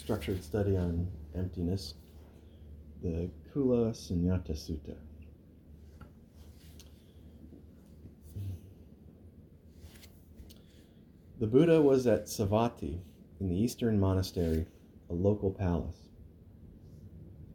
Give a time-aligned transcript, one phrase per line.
[0.00, 1.06] structured study on
[1.36, 1.94] emptiness,
[3.02, 4.96] the Kula Sunyata Sutta.
[11.38, 13.00] The Buddha was at Savatthi
[13.40, 14.66] in the eastern monastery,
[15.10, 16.08] a local palace.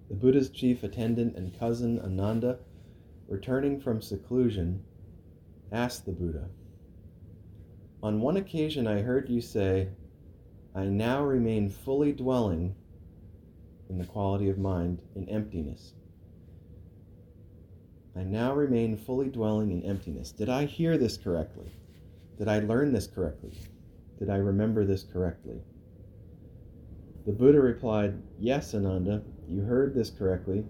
[0.10, 2.60] The Buddha's chief attendant and cousin Ananda,
[3.28, 4.84] returning from seclusion,
[5.72, 6.50] asked the Buddha,
[8.04, 9.90] On one occasion I heard you say,
[10.76, 12.76] I now remain fully dwelling
[13.90, 15.94] in the quality of mind in emptiness.
[18.14, 20.34] I now remain fully dwelling in emptiness.
[20.34, 21.72] Did I hear this correctly?
[22.38, 23.54] Did I learn this correctly?
[24.20, 25.62] Did I remember this correctly?
[27.26, 30.66] The Buddha replied, Yes, Ananda, you heard this correctly.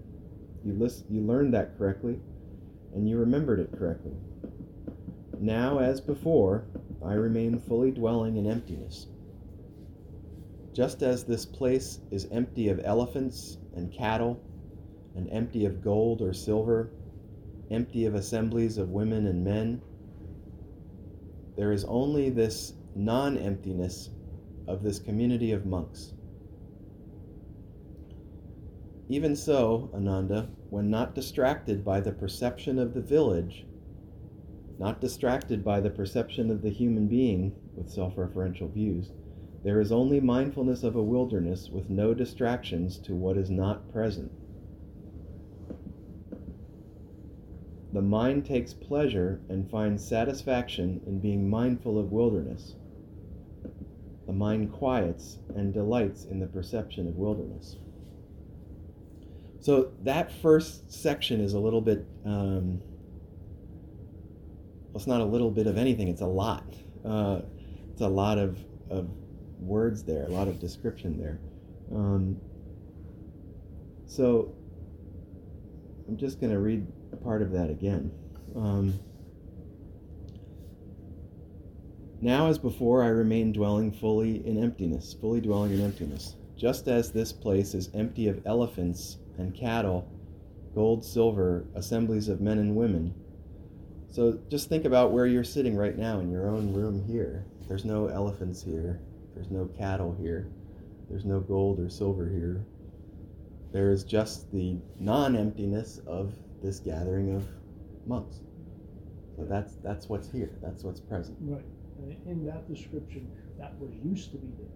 [0.64, 2.20] You, list, you learned that correctly,
[2.94, 4.14] and you remembered it correctly.
[5.40, 6.64] Now, as before,
[7.04, 9.08] I remain fully dwelling in emptiness.
[10.76, 14.38] Just as this place is empty of elephants and cattle,
[15.14, 16.90] and empty of gold or silver,
[17.70, 19.80] empty of assemblies of women and men,
[21.56, 24.10] there is only this non emptiness
[24.68, 26.12] of this community of monks.
[29.08, 33.64] Even so, Ananda, when not distracted by the perception of the village,
[34.78, 39.12] not distracted by the perception of the human being with self referential views,
[39.66, 44.30] there is only mindfulness of a wilderness with no distractions to what is not present.
[47.92, 52.76] The mind takes pleasure and finds satisfaction in being mindful of wilderness.
[54.28, 57.74] The mind quiets and delights in the perception of wilderness.
[59.58, 62.80] So that first section is a little bit, um,
[64.86, 66.72] well, it's not a little bit of anything, it's a lot.
[67.04, 67.40] Uh,
[67.90, 68.60] it's a lot of,
[68.90, 69.08] of
[69.58, 71.38] words there, a lot of description there.
[71.94, 72.40] Um,
[74.06, 74.54] so
[76.08, 78.10] I'm just going to read a part of that again.
[78.54, 78.98] Um,
[82.20, 87.10] now, as before, I remain dwelling fully in emptiness, fully dwelling in emptiness, just as
[87.10, 90.10] this place is empty of elephants and cattle,
[90.74, 93.14] gold, silver, assemblies of men and women.
[94.10, 97.44] So just think about where you're sitting right now in your own room here.
[97.68, 99.00] There's no elephants here.
[99.36, 100.48] There's no cattle here.
[101.10, 102.64] There's no gold or silver here.
[103.70, 106.32] There is just the non emptiness of
[106.62, 107.46] this gathering of
[108.06, 108.40] monks.
[109.36, 110.52] So that's that's what's here.
[110.62, 111.36] That's what's present.
[111.42, 111.66] Right.
[111.98, 114.72] And in that description, that was used to be there.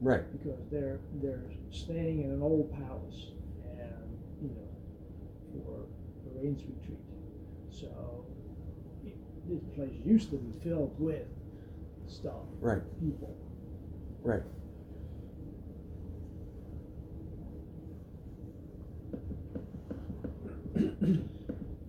[0.00, 0.22] Right.
[0.32, 3.32] Because they're they're staying in an old palace,
[3.64, 4.70] and you know,
[5.52, 5.86] for
[6.24, 7.00] the rains retreat.
[7.68, 8.24] So
[9.48, 11.26] this place used to be filled with
[12.06, 12.46] stuff.
[12.60, 12.82] Right.
[13.00, 13.36] People.
[14.24, 14.42] Right.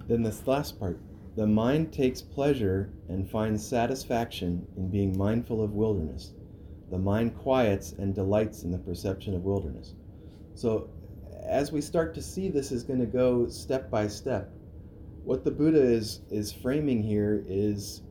[0.07, 1.00] then this last part
[1.35, 6.34] the mind takes pleasure and finds satisfaction in being mindful of wilderness.
[6.91, 9.96] The mind quiets and delights in the perception of wilderness.
[10.53, 10.90] So,
[11.44, 14.50] as we start to see this is going to go step by step,
[15.25, 18.02] what the Buddha is, is framing here is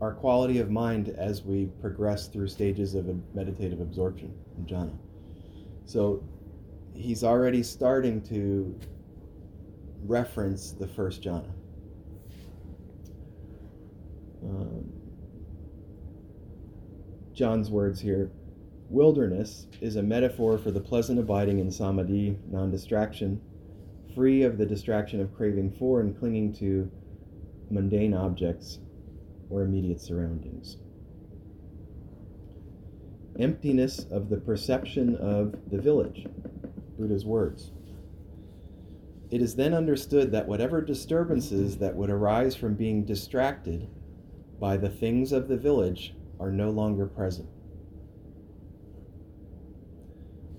[0.00, 4.96] our quality of mind as we progress through stages of meditative absorption in jhana.
[5.84, 6.22] So
[6.94, 8.78] he's already starting to
[10.06, 11.50] reference the first jhana.
[14.42, 14.90] Um,
[17.34, 18.30] John's words here
[18.88, 23.40] wilderness is a metaphor for the pleasant abiding in samadhi, non distraction,
[24.14, 26.90] free of the distraction of craving for and clinging to
[27.70, 28.80] mundane objects
[29.50, 30.78] or immediate surroundings.
[33.38, 36.26] Emptiness of the perception of the village,
[36.98, 37.72] Buddha's words.
[39.30, 43.88] It is then understood that whatever disturbances that would arise from being distracted
[44.58, 47.48] by the things of the village are no longer present.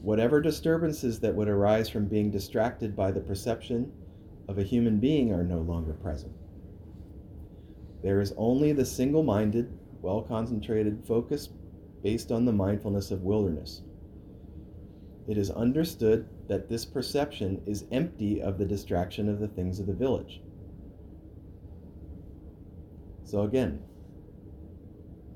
[0.02, 3.92] Whatever disturbances that would arise from being distracted by the perception
[4.48, 6.34] of a human being are no longer present.
[8.04, 11.50] There is only the single minded, well concentrated focus
[12.04, 13.82] based on the mindfulness of wilderness.
[15.28, 19.86] It is understood that this perception is empty of the distraction of the things of
[19.86, 20.42] the village.
[23.24, 23.82] So again,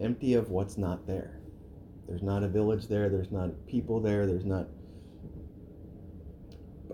[0.01, 1.39] empty of what's not there.
[2.07, 4.67] There's not a village there, there's not people there, there's not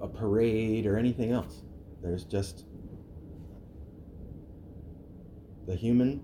[0.02, 1.64] a parade or anything else.
[2.02, 2.66] There's just
[5.72, 6.22] the human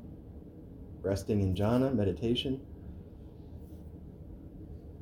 [1.02, 2.60] resting in jhana, meditation.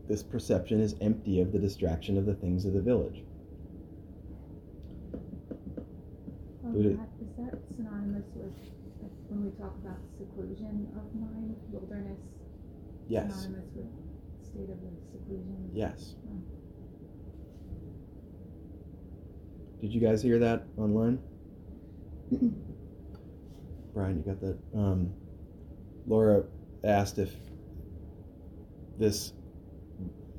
[0.08, 3.24] This perception is empty of the distraction of the things of the village.
[5.16, 5.24] Um,
[6.62, 8.54] well, Would that, is that synonymous with
[9.30, 12.20] when we talk about seclusion of mind, wilderness?
[13.08, 13.88] Yes, Synonymous with
[14.46, 14.78] state of
[15.12, 15.72] seclusion?
[15.74, 16.14] yes.
[16.30, 16.38] Oh.
[19.82, 21.18] Did you guys hear that online?
[23.96, 24.58] Brian, you got that?
[24.78, 25.14] Um,
[26.06, 26.44] Laura
[26.84, 27.32] asked if
[29.00, 29.32] this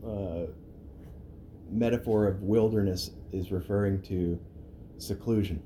[0.07, 0.43] uh,
[1.71, 4.39] metaphor of wilderness is referring to
[4.99, 5.63] seclusion,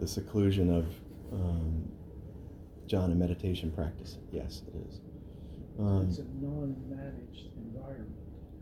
[0.00, 0.86] the seclusion of
[1.32, 1.88] um,
[2.88, 4.18] jhana meditation practice.
[4.32, 5.00] Yes, it is.
[5.78, 8.16] Um, It's a non-managed environment.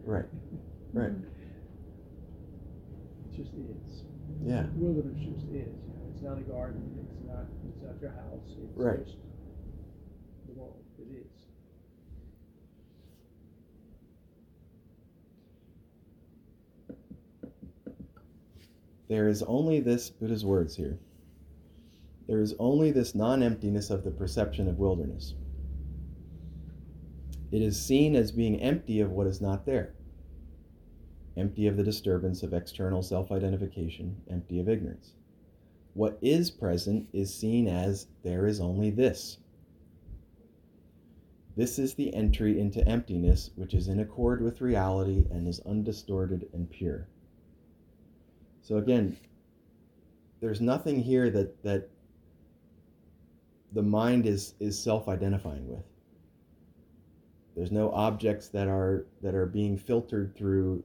[0.05, 0.27] right,
[0.93, 1.13] right.
[3.33, 4.05] It just is.
[4.45, 4.67] Yeah.
[4.75, 5.53] Wilderness just is.
[5.55, 7.06] You know, it's not a garden.
[7.27, 7.47] It's not.
[7.69, 8.57] It's not your house.
[8.63, 9.05] It's Right.
[9.05, 9.17] just
[10.47, 10.85] the world.
[10.99, 11.47] It is.
[19.09, 20.99] There is only this, Buddha's words here.
[22.27, 25.35] There is only this non emptiness of the perception of wilderness.
[27.53, 29.95] It is seen as being empty of what is not there,
[31.37, 35.13] empty of the disturbance of external self identification, empty of ignorance.
[35.97, 39.39] What is present is seen as there is only this.
[41.57, 46.51] This is the entry into emptiness, which is in accord with reality and is undistorted
[46.53, 47.09] and pure.
[48.61, 49.17] So again,
[50.41, 51.89] there's nothing here that that
[53.73, 55.85] the mind is is self-identifying with.
[57.57, 60.85] There's no objects that are that are being filtered through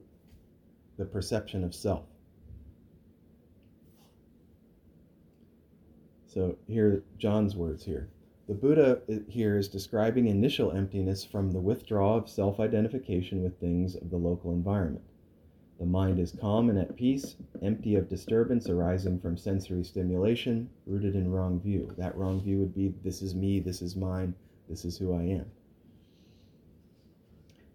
[0.96, 2.06] the perception of self.
[6.32, 8.08] So here John's words here.
[8.48, 13.96] The Buddha uh, here is describing initial emptiness from the withdrawal of self-identification with things
[13.96, 15.04] of the local environment.
[15.78, 21.16] The mind is calm and at peace, empty of disturbance arising from sensory stimulation, rooted
[21.16, 21.92] in wrong view.
[21.98, 24.34] That wrong view would be this is me, this is mine,
[24.70, 25.50] this is who I am.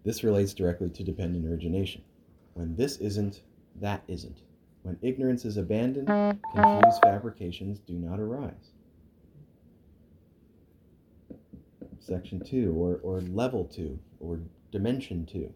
[0.04, 2.02] This relates directly to dependent origination.
[2.54, 3.40] When this isn't,
[3.80, 4.40] that isn't.
[4.82, 8.72] When ignorance is abandoned, confused fabrications do not arise.
[12.00, 14.40] Section 2, or, or level 2, or
[14.70, 15.52] dimension 2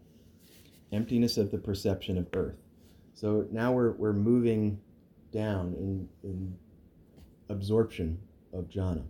[0.93, 2.55] emptiness of the perception of earth.
[3.15, 4.79] So now we're, we're moving
[5.31, 6.55] down in, in
[7.49, 8.19] absorption
[8.53, 9.03] of jhana,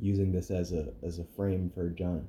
[0.00, 2.24] using this as a, as a frame for jhana.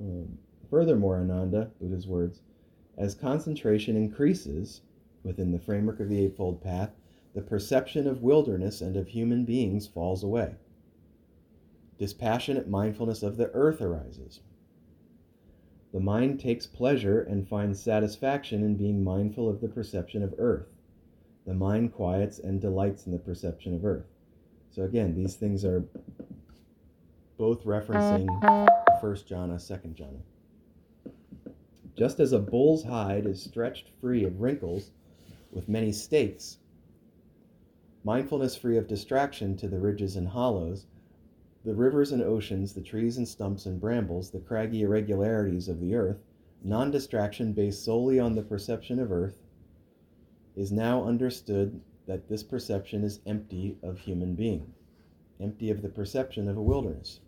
[0.00, 0.38] Um,
[0.70, 2.40] furthermore, Ananda, Buddha's words,
[2.96, 4.82] as concentration increases
[5.22, 6.90] within the framework of the Eightfold Path,
[7.34, 10.56] the perception of wilderness and of human beings falls away.
[11.98, 14.40] Dispassionate mindfulness of the earth arises.
[15.92, 20.68] The mind takes pleasure and finds satisfaction in being mindful of the perception of earth.
[21.46, 24.06] The mind quiets and delights in the perception of earth.
[24.70, 25.84] So again, these things are
[27.36, 28.28] both referencing
[29.00, 30.20] first jhana, second jhana.
[31.96, 34.90] Just as a bull's hide is stretched free of wrinkles
[35.52, 36.58] with many stakes,
[38.04, 40.86] mindfulness free of distraction to the ridges and hollows,
[41.64, 45.94] the rivers and oceans, the trees and stumps and brambles, the craggy irregularities of the
[45.94, 46.22] earth,
[46.62, 49.42] non distraction based solely on the perception of earth,
[50.56, 54.72] is now understood that this perception is empty of human being,
[55.38, 57.20] empty of the perception of a wilderness.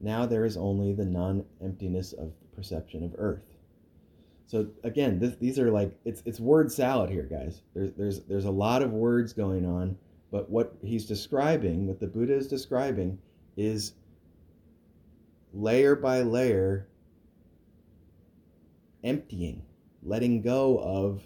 [0.00, 3.57] Now there is only the non emptiness of the perception of earth.
[4.48, 7.60] So again, this, these are like it's it's word salad here, guys.
[7.74, 9.98] There's there's there's a lot of words going on,
[10.32, 13.18] but what he's describing, what the Buddha is describing,
[13.58, 13.92] is
[15.52, 16.88] layer by layer
[19.04, 19.62] emptying,
[20.02, 21.22] letting go of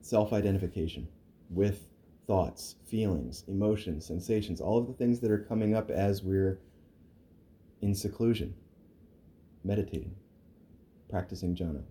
[0.00, 1.08] self identification
[1.50, 1.88] with
[2.28, 6.60] thoughts, feelings, emotions, sensations, all of the things that are coming up as we're
[7.82, 8.54] in seclusion,
[9.64, 10.14] meditating,
[11.14, 11.84] practicing jhana.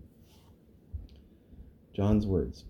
[1.93, 2.65] John's words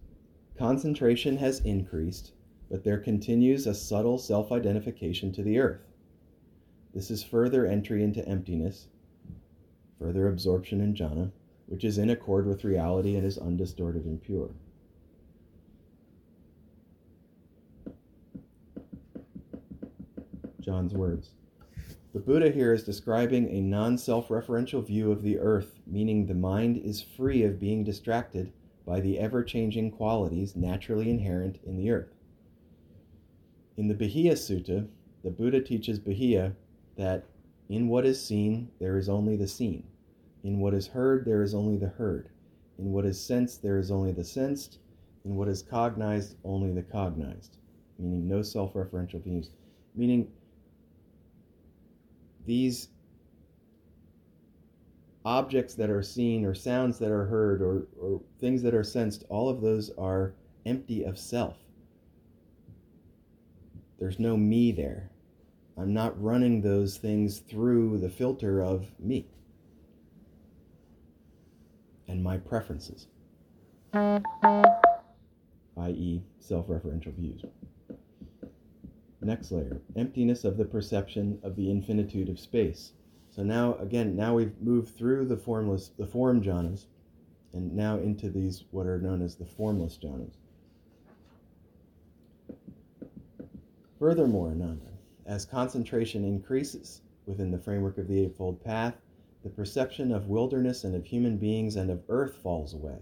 [0.56, 2.34] Concentration has increased,
[2.70, 5.82] but there continues a subtle self identification to the earth.
[6.94, 8.86] This is further entry into emptiness,
[9.98, 11.32] further absorption in jhana,
[11.66, 14.52] which is in accord with reality and is undistorted and pure.
[20.62, 21.32] John's words.
[22.14, 26.36] The Buddha here is describing a non self referential view of the earth, meaning the
[26.36, 28.54] mind is free of being distracted
[28.86, 32.14] by the ever changing qualities naturally inherent in the earth.
[33.78, 34.88] In the Bahiya Sutta,
[35.24, 36.54] the Buddha teaches Bahiya
[36.98, 37.26] that
[37.68, 39.84] in what is seen, there is only the seen.
[40.44, 42.30] In what is heard, there is only the heard.
[42.78, 44.78] In what is sensed, there is only the sensed.
[45.26, 47.58] In what is cognized, only the cognized.
[47.98, 49.50] Meaning no self referential views.
[49.96, 50.32] Meaning
[52.46, 52.90] these
[55.26, 59.24] objects that are seen or sounds that are heard or, or things that are sensed,
[59.30, 60.34] all of those are
[60.66, 61.58] empty of self.
[64.00, 65.10] There's no me there.
[65.78, 69.28] I'm not running those things through the filter of me
[72.08, 73.08] and my preferences,
[73.94, 77.44] i.e., self referential views.
[79.24, 82.92] Next layer emptiness of the perception of the infinitude of space.
[83.32, 86.86] So now, again, now we've moved through the formless, the form jhanas,
[87.54, 90.34] and now into these what are known as the formless jhanas.
[93.98, 94.92] Furthermore, Ananda,
[95.26, 98.96] as concentration increases within the framework of the Eightfold Path,
[99.44, 103.00] the perception of wilderness and of human beings and of earth falls away.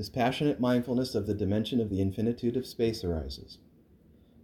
[0.00, 3.58] This passionate mindfulness of the dimension of the infinitude of space arises.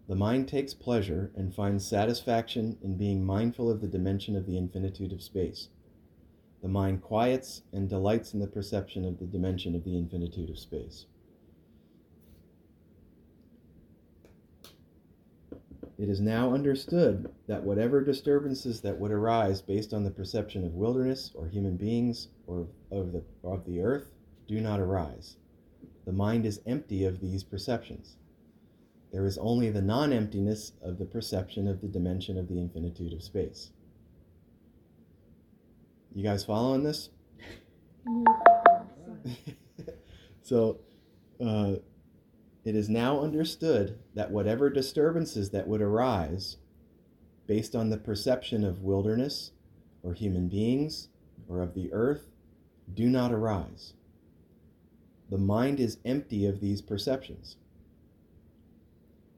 [0.06, 4.58] The mind takes pleasure and finds satisfaction in being mindful of the dimension of the
[4.58, 5.70] infinitude of space.
[6.60, 10.58] The mind quiets and delights in the perception of the dimension of the infinitude of
[10.58, 11.06] space.
[15.96, 20.74] It is now understood that whatever disturbances that would arise based on the perception of
[20.74, 24.10] wilderness or human beings or of the, of the earth
[24.46, 25.38] do not arise.
[26.06, 28.16] The mind is empty of these perceptions.
[29.12, 33.12] There is only the non emptiness of the perception of the dimension of the infinitude
[33.12, 33.70] of space.
[36.14, 37.10] You guys following this?
[40.42, 40.78] so,
[41.44, 41.74] uh,
[42.64, 46.56] it is now understood that whatever disturbances that would arise
[47.46, 49.52] based on the perception of wilderness
[50.02, 51.08] or human beings
[51.48, 52.30] or of the earth
[52.92, 53.92] do not arise.
[55.30, 57.56] The mind is empty of these perceptions.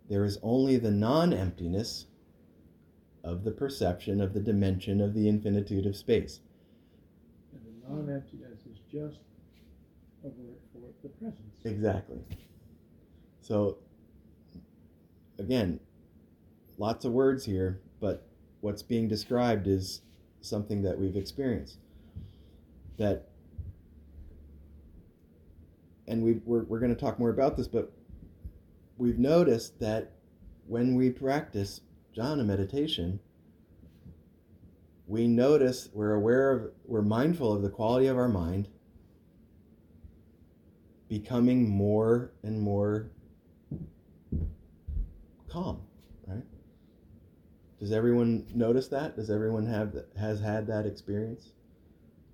[0.08, 2.06] There is only the non emptiness
[3.24, 6.40] of the perception of the dimension of the infinitude of space.
[7.52, 9.18] And the non emptiness is just
[10.24, 11.56] a word for the presence.
[11.64, 12.18] Exactly.
[13.40, 13.78] So,
[15.38, 15.80] again,
[16.76, 18.26] lots of words here, but
[18.60, 20.02] what's being described is
[20.40, 21.78] something that we've experienced.
[22.98, 23.28] That,
[26.08, 27.92] and we we're, we're going to talk more about this, but
[28.96, 30.12] we've noticed that
[30.66, 31.82] when we practice
[32.16, 33.20] jhana meditation,
[35.06, 38.68] we notice, we're aware of, we're mindful of the quality of our mind
[41.08, 43.10] becoming more and more
[45.48, 45.80] calm,
[46.26, 46.44] right?
[47.80, 49.16] Does everyone notice that?
[49.16, 51.52] Does everyone have has had that experience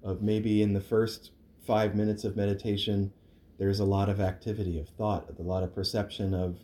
[0.02, 1.30] of maybe in the first
[1.66, 3.12] 5 minutes of meditation
[3.58, 6.58] there's a lot of activity of thought, a lot of perception of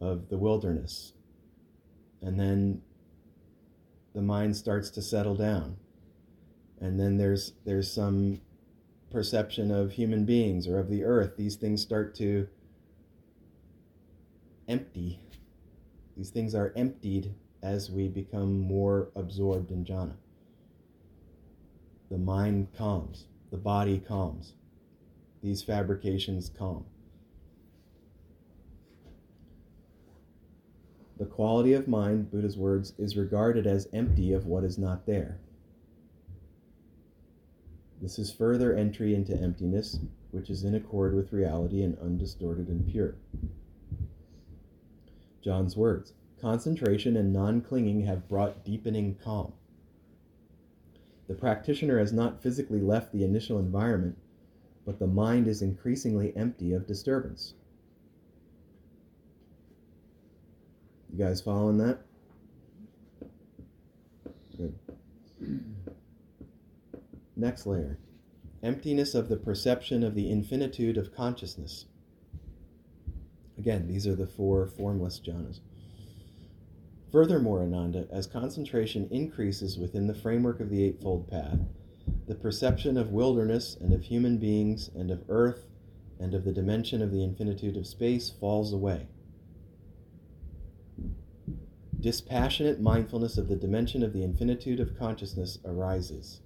[0.00, 1.12] of the wilderness.
[2.22, 2.82] And then
[4.14, 5.76] the mind starts to settle down.
[6.80, 8.40] And then there's there's some
[9.10, 11.36] perception of human beings or of the earth.
[11.36, 12.46] These things start to
[14.68, 15.20] empty.
[16.16, 20.14] These things are emptied as we become more absorbed in jhana.
[22.10, 24.52] The mind calms, the body calms
[25.42, 26.84] these fabrications calm.
[31.18, 35.38] The quality of mind, Buddha's words, is regarded as empty of what is not there.
[38.00, 39.98] This is further entry into emptiness,
[40.30, 43.16] which is in accord with reality and undistorted and pure.
[45.42, 49.52] John's words concentration and non clinging have brought deepening calm.
[51.26, 54.16] The practitioner has not physically left the initial environment,
[54.88, 57.52] but the mind is increasingly empty of disturbance.
[61.12, 61.98] You guys following that?
[64.56, 64.78] Good.
[67.36, 67.98] Next layer
[68.62, 71.84] emptiness of the perception of the infinitude of consciousness.
[73.58, 75.60] Again, these are the four formless jhanas.
[77.12, 81.58] Furthermore, Ananda, as concentration increases within the framework of the Eightfold Path,
[82.26, 85.66] the perception of wilderness and of human beings and of earth
[86.20, 89.06] and of the dimension of the infinitude of space falls away.
[92.00, 96.40] Dispassionate mindfulness of the dimension of the infinitude of consciousness arises.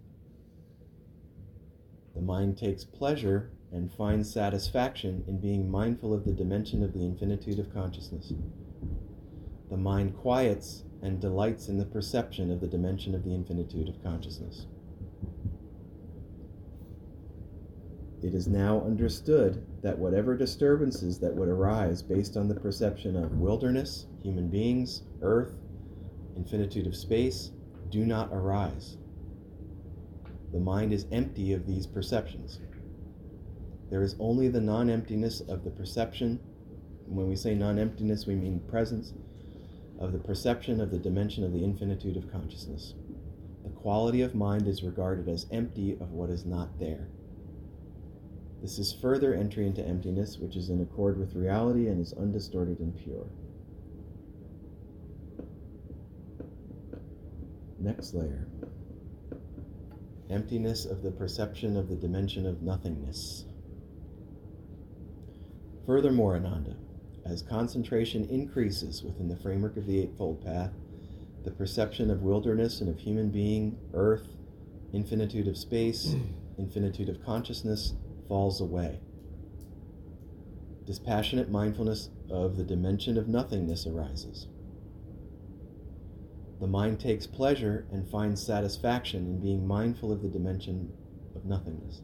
[2.15, 7.05] The mind takes pleasure and finds satisfaction in being mindful of the dimension of the
[7.05, 8.33] infinitude of consciousness.
[9.71, 14.03] The mind quiets and delights in the perception of the dimension of the infinitude of
[14.03, 14.67] consciousness.
[18.23, 23.39] It is now understood that whatever disturbances that would arise based on the perception of
[23.39, 25.53] wilderness, human beings, earth,
[26.37, 27.51] infinitude of space,
[27.91, 28.97] do not arise.
[30.53, 32.61] The mind is empty of these perceptions.
[33.91, 36.39] There is only the non emptiness of the perception.
[37.07, 39.15] When we say non emptiness, we mean presence
[39.99, 42.95] of the perception of the dimension of the infinitude of consciousness.
[43.65, 47.09] The quality of mind is regarded as empty of what is not there.
[48.63, 52.79] This is further entry into emptiness, which is in accord with reality and is undistorted
[52.79, 53.27] and pure.
[57.81, 58.47] Next layer
[60.31, 63.45] emptiness of the perception of the dimension of nothingness.
[65.85, 66.77] Furthermore, Ananda,
[67.27, 70.71] as concentration increases within the framework of the Eightfold Path,
[71.45, 74.27] the perception of wilderness and of human being, earth,
[74.95, 76.15] infinitude of space,
[76.59, 77.93] infinitude of consciousness
[78.33, 78.99] falls away.
[80.87, 84.47] Dispassionate mindfulness of the dimension of nothingness arises.
[86.59, 90.91] The mind takes pleasure and finds satisfaction in being mindful of the dimension
[91.37, 92.01] of nothingness.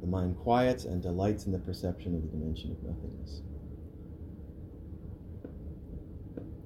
[0.00, 3.42] The mind quiets and delights in the perception of the dimension of nothingness.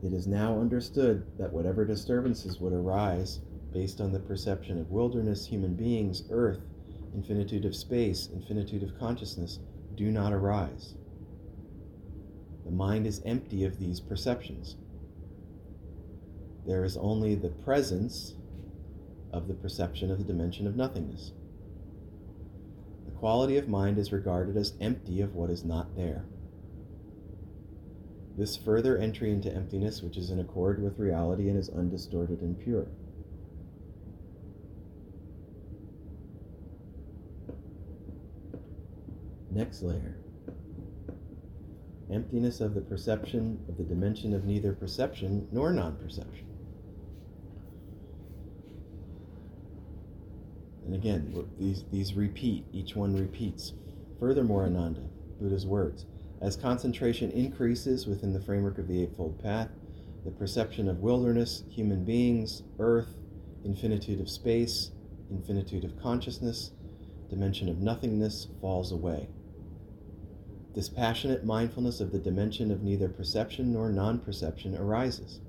[0.03, 5.47] It is now understood that whatever disturbances would arise based on the perception of wilderness,
[5.47, 6.63] human beings, earth,
[7.19, 9.59] infinitude of space, infinitude of consciousness,
[9.97, 10.95] do not arise.
[12.65, 14.77] The mind is empty of these perceptions.
[16.65, 18.35] There is only the presence
[19.33, 21.33] of the perception of the dimension of nothingness.
[23.07, 26.25] The quality of mind is regarded as empty of what is not there.
[28.37, 32.57] This further entry into emptiness, which is in accord with reality and is undistorted and
[32.61, 32.87] pure.
[39.69, 40.17] Next layer
[42.11, 46.47] emptiness of the perception of the dimension of neither perception nor non perception.
[50.87, 53.75] And again, these, these repeat, each one repeats.
[54.19, 55.03] Furthermore, Ananda,
[55.39, 56.07] Buddha's words,
[56.41, 59.69] as concentration increases within the framework of the Eightfold Path,
[60.25, 63.19] the perception of wilderness, human beings, earth,
[63.67, 64.93] infinitude of space,
[65.31, 66.71] infinitude of consciousness,
[67.29, 69.29] dimension of nothingness falls away.
[70.75, 75.41] Dispassionate mindfulness of the dimension of neither perception nor non perception arises.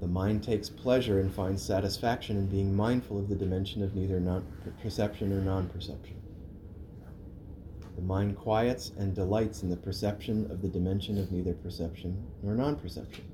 [0.00, 4.42] The mind takes pleasure and finds satisfaction in being mindful of the dimension of neither
[4.82, 6.16] perception or non perception.
[7.94, 12.54] The mind quiets and delights in the perception of the dimension of neither perception nor
[12.54, 13.24] non perception.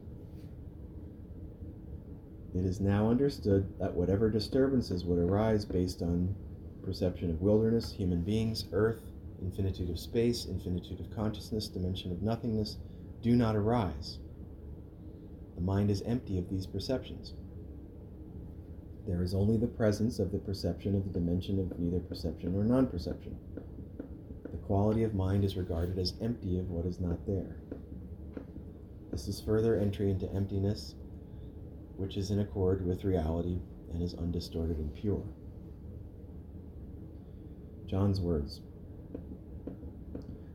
[2.54, 6.36] It is now understood that whatever disturbances would arise based on
[6.84, 9.00] perception of wilderness, human beings, earth,
[9.42, 12.78] infinitude of space, infinitude of consciousness, dimension of nothingness,
[13.20, 14.18] do not arise
[15.54, 17.34] the mind is empty of these perceptions.
[19.06, 22.64] There is only the presence of the perception of the dimension of neither perception or
[22.64, 23.36] non perception.
[24.50, 27.56] The quality of mind is regarded as empty of what is not there.
[29.10, 30.94] This is further entry into emptiness,
[31.96, 33.58] which is in accord with reality
[33.92, 35.22] and is undistorted and pure.
[37.86, 38.62] John's words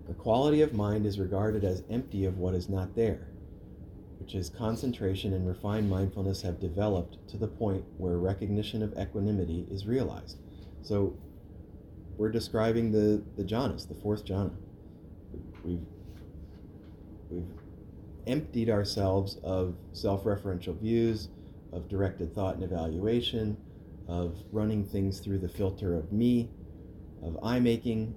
[0.07, 3.27] The quality of mind is regarded as empty of what is not there
[4.27, 9.65] which is concentration and refined mindfulness have developed to the point where recognition of equanimity
[9.71, 10.37] is realized.
[10.81, 11.15] So
[12.17, 14.51] we're describing the, the jhanas, the fourth jhana.
[15.63, 15.79] We've,
[17.29, 17.47] we've
[18.25, 21.29] emptied ourselves of self referential views,
[21.71, 23.55] of directed thought and evaluation,
[24.09, 26.49] of running things through the filter of me,
[27.23, 28.13] of I making.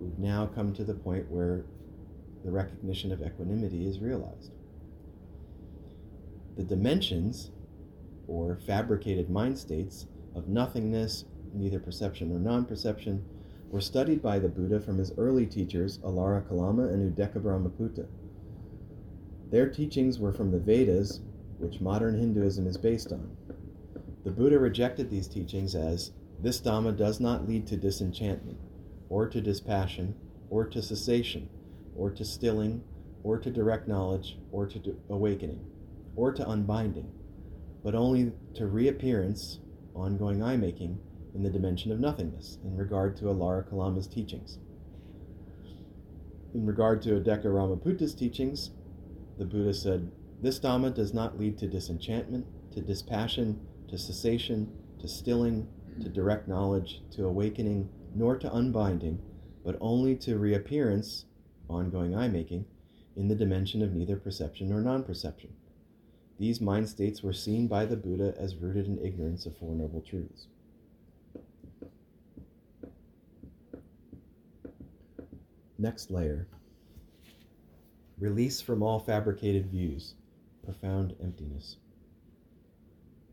[0.00, 1.64] We've now come to the point where
[2.44, 4.52] the recognition of equanimity is realized.
[6.56, 7.50] The dimensions,
[8.26, 13.24] or fabricated mind states, of nothingness, neither perception nor non perception,
[13.70, 18.06] were studied by the Buddha from his early teachers, Alara Kalama and Uddaka Ramaputta.
[19.50, 21.20] Their teachings were from the Vedas,
[21.58, 23.36] which modern Hinduism is based on.
[24.24, 28.58] The Buddha rejected these teachings as this Dhamma does not lead to disenchantment,
[29.08, 30.14] or to dispassion,
[30.50, 31.48] or to cessation,
[31.96, 32.82] or to stilling,
[33.22, 35.64] or to direct knowledge, or to awakening,
[36.16, 37.10] or to unbinding,
[37.82, 39.60] but only to reappearance,
[39.94, 40.98] ongoing I making,
[41.34, 44.58] in the dimension of nothingness, in regard to Alara Kalama's teachings.
[46.54, 48.70] In regard to Uddaka Ramaputta's teachings,
[49.38, 50.10] the Buddha said,
[50.42, 55.68] This Dhamma does not lead to disenchantment, to dispassion, to cessation, to stilling,
[56.00, 59.20] to direct knowledge, to awakening, nor to unbinding,
[59.64, 61.24] but only to reappearance,
[61.68, 62.64] ongoing I making,
[63.16, 65.52] in the dimension of neither perception nor non perception.
[66.38, 70.00] These mind states were seen by the Buddha as rooted in ignorance of Four Noble
[70.00, 70.46] Truths.
[75.76, 76.46] Next layer
[78.18, 80.14] release from all fabricated views,
[80.64, 81.76] profound emptiness.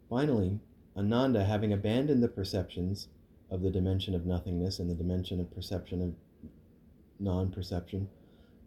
[0.10, 0.60] Finally,
[0.96, 3.08] Ananda, having abandoned the perceptions
[3.50, 6.14] of the dimension of nothingness and the dimension of perception of
[7.20, 8.10] non perception,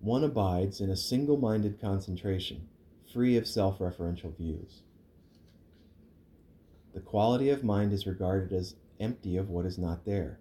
[0.00, 2.68] one abides in a single minded concentration,
[3.12, 4.82] free of self referential views.
[6.94, 10.38] The quality of mind is regarded as empty of what is not there.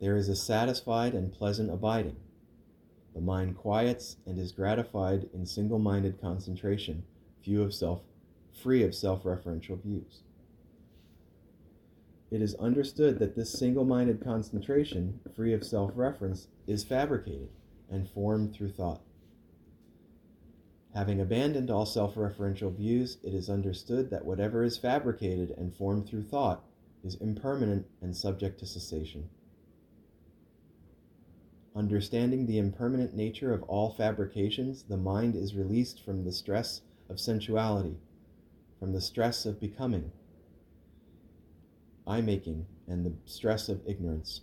[0.00, 2.16] There is a satisfied and pleasant abiding.
[3.14, 7.04] The mind quiets and is gratified in single minded concentration,
[7.44, 8.02] view of self,
[8.52, 10.20] free of self referential views
[12.30, 17.48] it is understood that this single minded concentration, free of self reference, is fabricated
[17.90, 19.02] and formed through thought.
[20.94, 26.08] Having abandoned all self referential views, it is understood that whatever is fabricated and formed
[26.08, 26.64] through thought
[27.04, 29.28] is impermanent and subject to cessation.
[31.74, 37.20] Understanding the impermanent nature of all fabrications, the mind is released from the stress of
[37.20, 37.96] sensuality,
[38.78, 40.10] from the stress of becoming,
[42.10, 44.40] I making, and the stress of ignorance.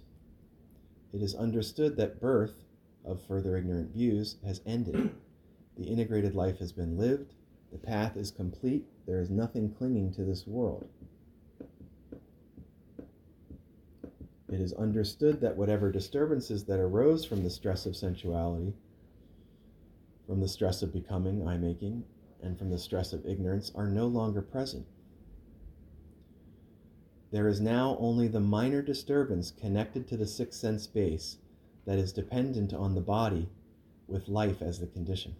[1.14, 2.64] It is understood that birth
[3.04, 5.12] of further ignorant views has ended.
[5.78, 7.34] The integrated life has been lived,
[7.74, 10.88] the path is complete, there is nothing clinging to this world.
[14.50, 18.72] It is understood that whatever disturbances that arose from the stress of sensuality,
[20.26, 22.06] from the stress of becoming, I making,
[22.42, 24.88] and from the stress of ignorance are no longer present.
[27.32, 31.38] There is now only the minor disturbance connected to the sixth sense base
[31.86, 33.50] that is dependent on the body
[34.08, 35.36] with life as the condition.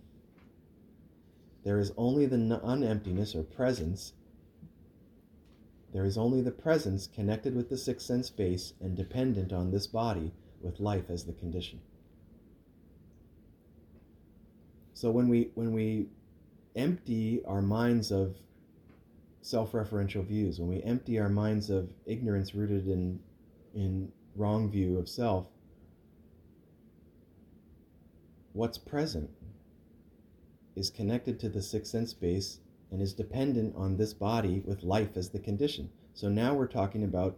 [1.64, 4.14] There is only the unemptiness or presence.
[5.94, 9.88] There is only the presence connected with the sixth sense base and dependent on this
[9.88, 11.82] body with life as the condition.
[14.94, 16.08] So when we when we
[16.76, 18.36] empty our minds of
[19.42, 23.20] self referential views, when we empty our minds of ignorance rooted in,
[23.74, 25.48] in wrong view of self,
[28.54, 29.30] what's present
[30.76, 32.60] is connected to the sixth sense base
[32.92, 35.90] and is dependent on this body with life as the condition.
[36.14, 37.38] So now we're talking about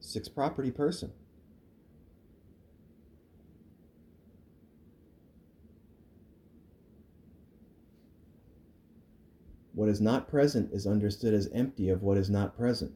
[0.00, 1.12] six property person.
[9.74, 12.92] What is not present is understood as empty of what is not present.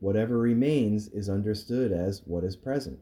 [0.00, 2.98] Whatever remains is understood as what is present.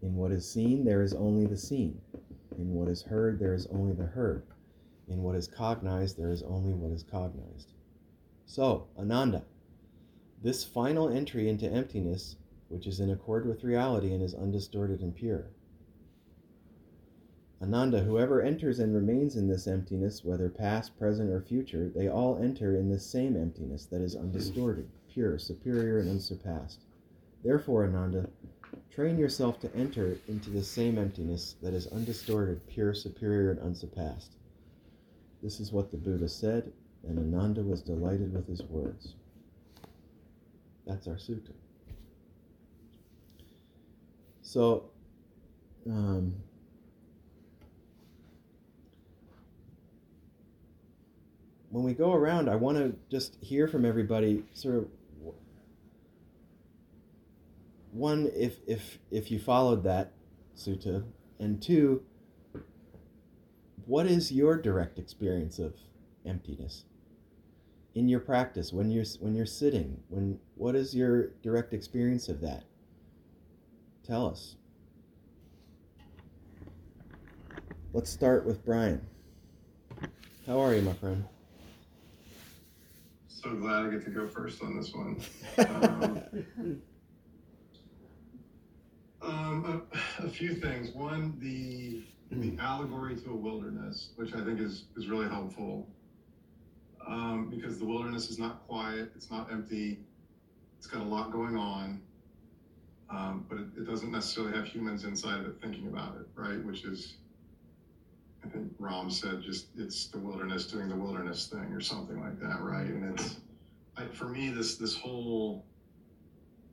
[0.00, 2.00] In what is seen, there is only the seen.
[2.56, 4.42] In what is heard, there is only the heard.
[5.06, 7.72] In what is cognized, there is only what is cognized.
[8.46, 9.44] So, Ananda,
[10.42, 12.36] this final entry into emptiness,
[12.68, 15.50] which is in accord with reality and is undistorted and pure,
[17.60, 22.38] Ananda, whoever enters and remains in this emptiness, whether past, present, or future, they all
[22.40, 26.84] enter in this same emptiness that is undistorted, pure, superior, and unsurpassed.
[27.42, 28.28] Therefore, Ananda,
[28.90, 34.36] train yourself to enter into the same emptiness that is undistorted, pure, superior, and unsurpassed.
[35.42, 36.72] This is what the Buddha said,
[37.06, 39.14] and Ananda was delighted with his words.
[40.86, 41.52] That's our sutta.
[44.42, 44.90] So,
[45.86, 46.34] um,
[51.70, 54.88] when we go around, I want to just hear from everybody sort of
[57.92, 60.12] one if if if you followed that
[60.56, 61.04] sutta
[61.40, 62.02] and two
[63.86, 65.74] what is your direct experience of
[66.26, 66.84] emptiness?
[67.94, 72.40] In your practice when you're when you're sitting when what is your direct experience of
[72.42, 72.64] that?
[74.06, 74.56] Tell us.
[77.92, 79.00] Let's start with brian.
[80.46, 81.24] How are you my friend
[83.42, 85.20] so glad I get to go first on this one.
[89.20, 89.82] Um, um,
[90.20, 90.90] a, a, few things.
[90.94, 95.88] One, the the allegory to a wilderness, which I think is is really helpful,
[97.06, 99.98] um, because the wilderness is not quiet, it's not empty,
[100.78, 102.00] it's got a lot going on,
[103.10, 106.64] um, but it, it doesn't necessarily have humans inside of it thinking about it, right?
[106.64, 107.16] Which is
[108.48, 112.40] I think Ram said just it's the wilderness doing the wilderness thing or something like
[112.40, 112.86] that, right?
[112.86, 113.36] And it's
[113.96, 115.66] I, for me this this whole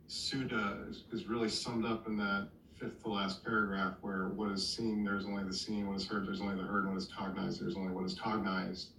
[0.07, 4.65] sutta is, is, really summed up in that fifth to last paragraph where what is
[4.65, 7.09] seen there's only the seen, what is heard there's only the heard, and what is
[7.17, 8.89] cognized there's only what is cognized.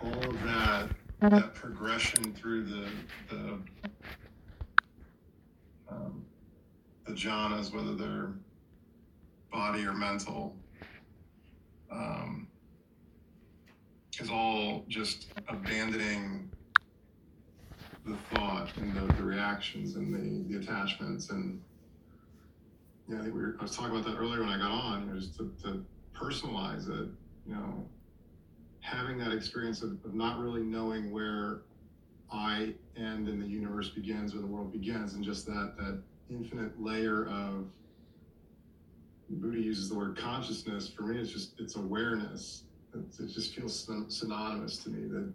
[0.00, 0.14] Right.
[0.14, 0.88] All of that
[1.20, 2.88] that progression through the
[3.28, 3.58] the
[5.90, 6.24] um,
[7.06, 8.32] the jhanas, whether they're
[9.52, 10.56] body or mental,
[11.92, 12.48] um,
[14.20, 16.50] is all just abandoning
[18.04, 21.30] the thought and the, the reactions and the, the attachments.
[21.30, 21.60] And
[23.08, 25.06] yeah, I think we were, I was talking about that earlier when I got on,
[25.06, 27.10] you know, just to, to personalize it,
[27.46, 27.88] you know,
[28.80, 31.62] having that experience of, of not really knowing where
[32.30, 36.80] I end and the universe begins or the world begins, and just that that infinite
[36.80, 37.66] layer of
[39.36, 40.88] Buddha uses the word consciousness.
[40.88, 42.64] For me, it's just it's awareness.
[42.94, 45.32] It, it just feels synonymous to me that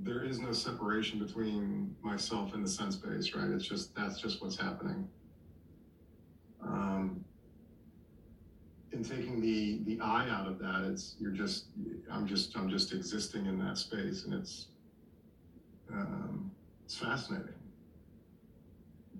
[0.00, 3.50] there is no separation between myself and the sense base, right?
[3.50, 5.08] It's just that's just what's happening.
[6.62, 7.24] Um,
[8.92, 11.66] in taking the the I out of that, it's you're just
[12.10, 14.68] I'm just I'm just existing in that space, and it's
[15.92, 16.50] um,
[16.84, 17.54] it's fascinating.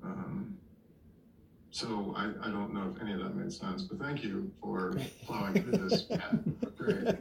[0.02, 0.58] Um,
[1.74, 4.96] so I, I don't know if any of that made sense, but thank you for
[5.26, 6.04] plowing through this.
[6.78, 7.16] Great.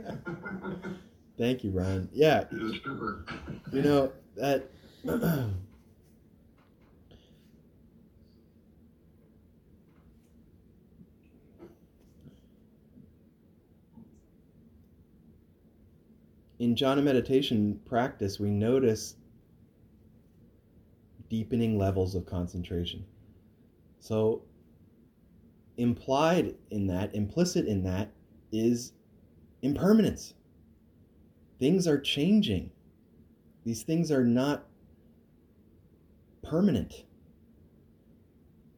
[1.40, 2.08] thank you, Ryan.
[2.14, 2.44] Yeah.
[2.52, 4.70] You know that.
[16.60, 19.16] in jhana meditation practice, we notice
[21.28, 23.04] deepening levels of concentration.
[24.04, 24.42] So,
[25.78, 28.12] implied in that, implicit in that,
[28.52, 28.92] is
[29.62, 30.34] impermanence.
[31.58, 32.70] Things are changing.
[33.64, 34.66] These things are not
[36.44, 37.06] permanent.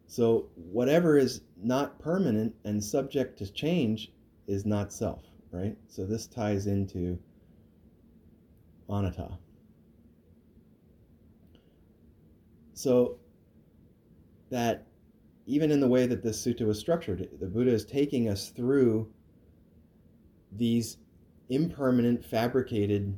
[0.05, 4.11] So, whatever is not permanent and subject to change
[4.45, 5.75] is not self, right?
[5.87, 7.17] So, this ties into
[8.87, 9.39] anatta.
[12.75, 13.17] So,
[14.51, 14.85] that
[15.45, 19.11] even in the way that this sutta was structured, the Buddha is taking us through
[20.51, 20.97] these
[21.49, 23.15] impermanent, fabricated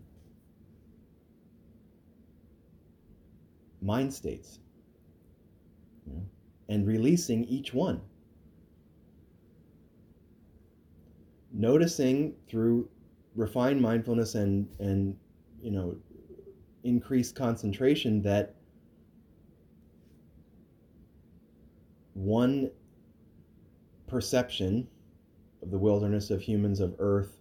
[3.81, 4.59] mind states
[6.69, 8.01] and releasing each one.
[11.53, 12.89] Noticing through
[13.35, 15.15] refined mindfulness and, and
[15.61, 15.95] you know,
[16.83, 18.56] increased concentration that
[22.17, 22.71] one
[24.07, 24.87] perception
[25.61, 27.39] of the wilderness of humans of earth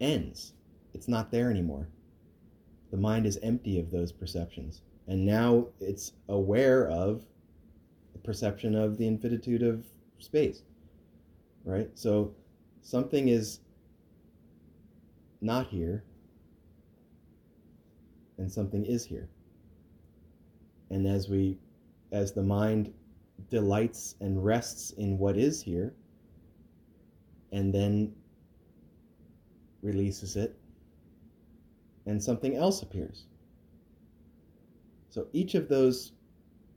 [0.00, 0.52] ends.
[0.94, 1.88] It's not there anymore.
[2.92, 4.82] The mind is empty of those perceptions.
[5.08, 7.24] And now it's aware of
[8.12, 9.84] the perception of the infinitude of
[10.20, 10.62] space.
[11.64, 11.90] Right?
[11.94, 12.34] So
[12.82, 13.58] something is
[15.40, 16.04] not here
[18.38, 19.28] and something is here.
[20.90, 21.58] And as we
[22.12, 22.92] as the mind
[23.50, 25.94] delights and rests in what is here
[27.52, 28.12] and then
[29.82, 30.56] releases it
[32.06, 33.26] and something else appears.
[35.10, 36.12] So each of those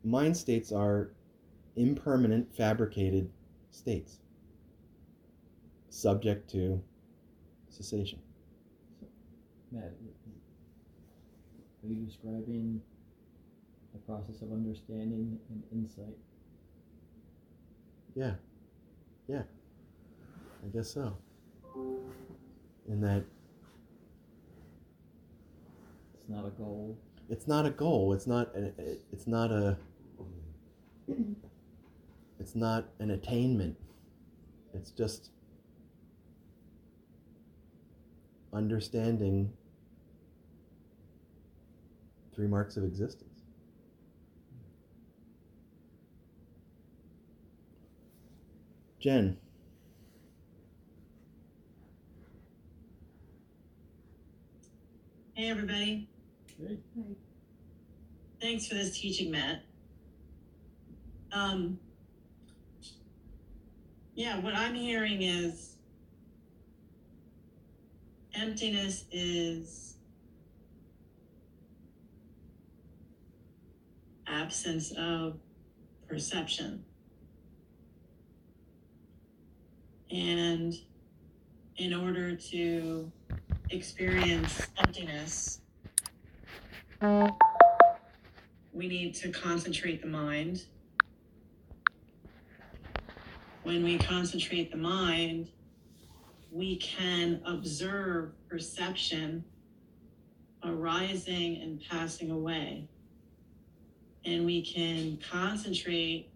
[0.04, 1.12] mind states are
[1.76, 3.30] impermanent, fabricated
[3.72, 4.20] states,
[5.90, 6.82] subject to
[7.70, 8.20] cessation.
[9.72, 9.94] Matt,
[11.84, 12.82] are you describing
[13.94, 16.16] the process of understanding and insight
[18.16, 18.34] yeah.
[19.28, 19.44] Yeah.
[20.64, 21.18] I guess so.
[22.88, 23.24] In that
[26.14, 26.98] it's not a goal.
[27.30, 28.14] It's not a goal.
[28.14, 28.72] It's not a,
[29.12, 29.78] it's not a
[32.40, 33.78] it's not an attainment.
[34.74, 35.32] It's just
[38.54, 39.52] understanding
[42.36, 43.31] three marks of existence.
[49.02, 49.36] Jen.
[55.34, 56.08] Hey, everybody.
[56.60, 56.78] Hey.
[56.96, 57.18] Right.
[58.40, 59.64] Thanks for this teaching, Matt.
[61.32, 61.80] Um,
[64.14, 65.78] yeah, what I'm hearing is
[68.36, 69.96] emptiness is
[74.28, 75.40] absence of
[76.08, 76.86] perception.
[80.12, 80.78] And
[81.78, 83.12] in order to
[83.70, 85.62] experience emptiness,
[88.74, 90.66] we need to concentrate the mind.
[93.64, 95.50] When we concentrate the mind,
[96.52, 99.46] we can observe perception
[100.64, 102.90] arising and passing away.
[104.26, 106.30] And we can concentrate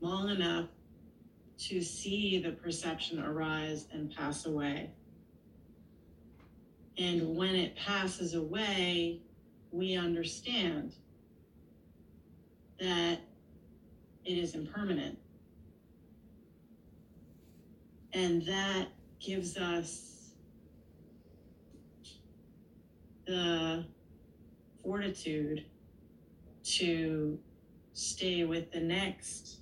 [0.00, 0.66] long enough
[1.68, 4.90] to see the perception arise and pass away.
[6.96, 9.20] And when it passes away,
[9.70, 10.94] we understand
[12.78, 13.20] that
[14.24, 15.18] it is impermanent.
[18.12, 20.30] And that gives us
[23.26, 23.84] the
[24.82, 25.64] fortitude
[26.62, 27.38] to
[27.92, 29.59] stay with the next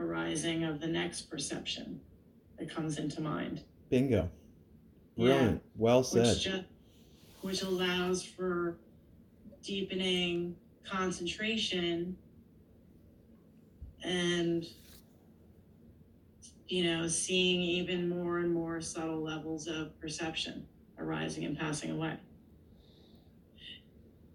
[0.00, 2.00] arising of the next perception
[2.58, 3.62] that comes into mind.
[3.90, 4.28] Bingo.
[5.16, 5.26] Yeah.
[5.26, 5.62] Brilliant.
[5.76, 6.26] Well said.
[6.26, 6.64] which just
[7.42, 8.78] which allows for
[9.62, 12.16] deepening concentration
[14.02, 14.64] and
[16.68, 20.66] you know seeing even more and more subtle levels of perception
[20.98, 22.16] arising and passing away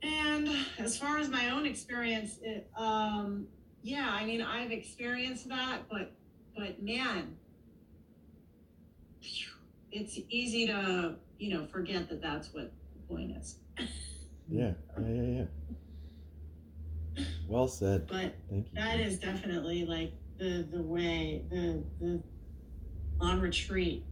[0.03, 3.47] and as far as my own experience it, um
[3.85, 6.11] yeah i mean i've experienced that but
[6.57, 7.35] but man
[9.91, 13.59] it's easy to you know forget that that's what the point is
[14.47, 15.45] yeah, yeah, yeah,
[17.17, 17.25] yeah.
[17.47, 18.07] Well said.
[18.07, 18.71] but Thank you.
[18.75, 22.23] that is definitely like the the way the the
[23.21, 24.03] on retreat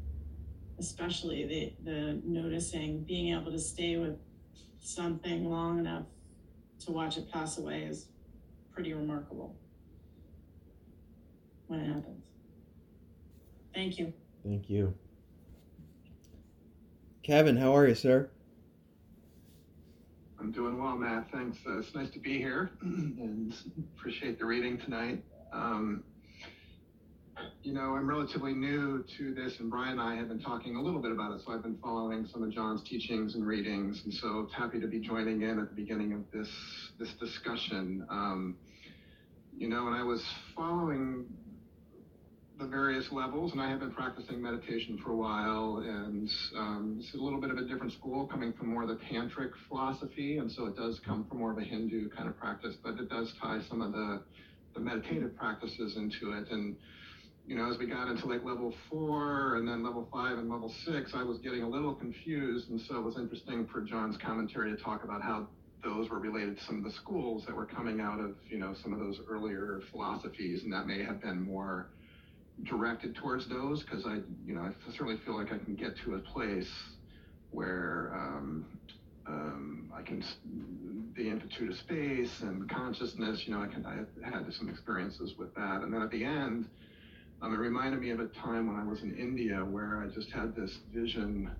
[0.80, 1.46] especially
[1.84, 4.18] the the noticing being able to stay with
[4.80, 6.06] something long enough
[6.86, 8.08] to watch it pass away is
[8.72, 9.56] pretty remarkable
[11.67, 12.23] when it happens
[13.73, 14.93] thank you Thank you.
[17.23, 18.30] Kevin, how are you, sir?
[20.38, 21.32] I'm doing well, Matt.
[21.32, 21.58] Thanks.
[21.65, 23.54] Uh, it's nice to be here and
[23.95, 25.23] appreciate the reading tonight.
[25.54, 26.04] Um,
[27.63, 30.82] you know, I'm relatively new to this, and Brian and I have been talking a
[30.82, 31.41] little bit about it.
[31.45, 34.99] So I've been following some of John's teachings and readings, and so happy to be
[34.99, 36.49] joining in at the beginning of this
[36.99, 38.06] this discussion.
[38.10, 38.58] Um,
[39.58, 40.21] you know, and I was
[40.56, 41.26] following
[42.60, 47.13] the various levels, and I have been practicing meditation for a while, and um, it's
[47.16, 50.52] a little bit of a different school, coming from more of the tantric philosophy, and
[50.52, 53.34] so it does come from more of a Hindu kind of practice, but it does
[53.42, 54.22] tie some of the
[54.76, 56.76] the meditative practices into it, and
[57.46, 60.74] you know, as we got into like level four and then level five and level
[60.86, 64.76] six, I was getting a little confused, and so it was interesting for John's commentary
[64.76, 65.48] to talk about how
[65.84, 68.74] those were related to some of the schools that were coming out of you know
[68.82, 71.89] some of those earlier philosophies, and that may have been more
[72.62, 76.16] directed towards those because I, you know, I certainly feel like I can get to
[76.16, 76.70] a place
[77.52, 78.66] where um,
[79.28, 80.24] um, I can
[81.16, 83.44] the amplitude of space and consciousness.
[83.46, 86.68] You know, I can I had some experiences with that, and then at the end,
[87.42, 90.32] um, it reminded me of a time when I was in India where I just
[90.32, 91.52] had this vision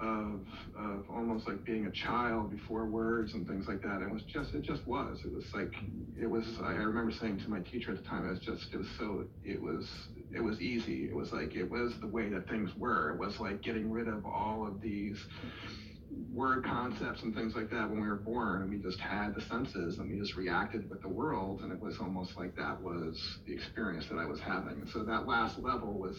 [0.00, 0.40] of
[0.78, 4.02] of almost like being a child before words and things like that.
[4.02, 5.18] It was just it just was.
[5.24, 5.74] It was like
[6.20, 8.78] it was I remember saying to my teacher at the time, it was just it
[8.78, 9.88] was so it was
[10.32, 11.04] it was easy.
[11.04, 13.10] It was like it was the way that things were.
[13.10, 15.18] It was like getting rid of all of these
[16.32, 19.40] word concepts and things like that when we were born and we just had the
[19.42, 23.38] senses and we just reacted with the world and it was almost like that was
[23.46, 24.86] the experience that I was having.
[24.92, 26.16] So that last level was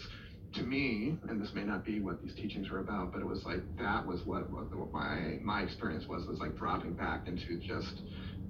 [0.53, 3.45] to me, and this may not be what these teachings were about, but it was
[3.45, 8.01] like that was what, what my my experience was was like dropping back into just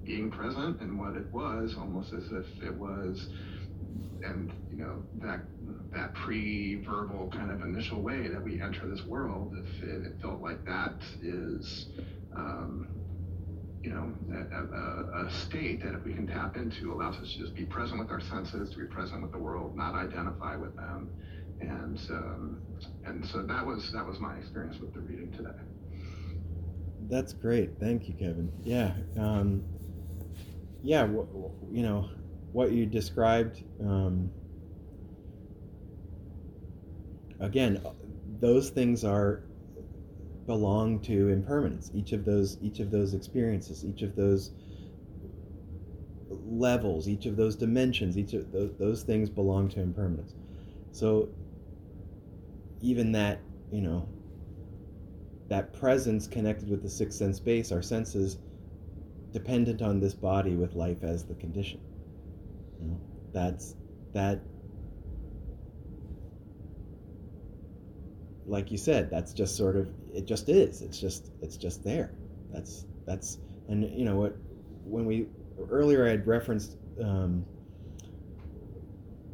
[0.04, 3.28] being present and what it was, almost as if it was,
[4.24, 5.40] and you know that
[5.92, 10.40] that pre-verbal kind of initial way that we enter this world, if it, it felt
[10.40, 11.88] like that is.
[12.34, 12.88] Um,
[13.82, 17.38] you know, a, a, a, state that if we can tap into allows us to
[17.40, 20.76] just be present with our senses, to be present with the world, not identify with
[20.76, 21.10] them,
[21.68, 22.60] and um,
[23.04, 25.50] and so that was that was my experience with the reading today.
[27.08, 27.78] That's great.
[27.78, 28.50] Thank you, Kevin.
[28.64, 28.92] Yeah.
[29.18, 29.64] Um,
[30.82, 31.06] yeah.
[31.06, 32.08] You know,
[32.52, 33.62] what you described.
[33.80, 34.30] Um,
[37.40, 37.82] again,
[38.40, 39.42] those things are
[40.46, 41.90] belong to impermanence.
[41.94, 44.50] Each of those, each of those experiences, each of those
[46.30, 50.34] levels, each of those dimensions, each of those, those things belong to impermanence.
[50.92, 51.28] So
[52.82, 54.08] even that, you know,
[55.48, 58.38] that presence connected with the sixth sense base, our senses,
[59.32, 61.80] dependent on this body with life as the condition.
[62.80, 63.00] You know,
[63.32, 63.76] that's
[64.12, 64.40] that.
[68.44, 70.26] Like you said, that's just sort of it.
[70.26, 70.82] Just is.
[70.82, 72.12] It's just it's just there.
[72.52, 74.36] That's that's and you know what
[74.84, 75.26] when we
[75.70, 77.44] earlier I had referenced um,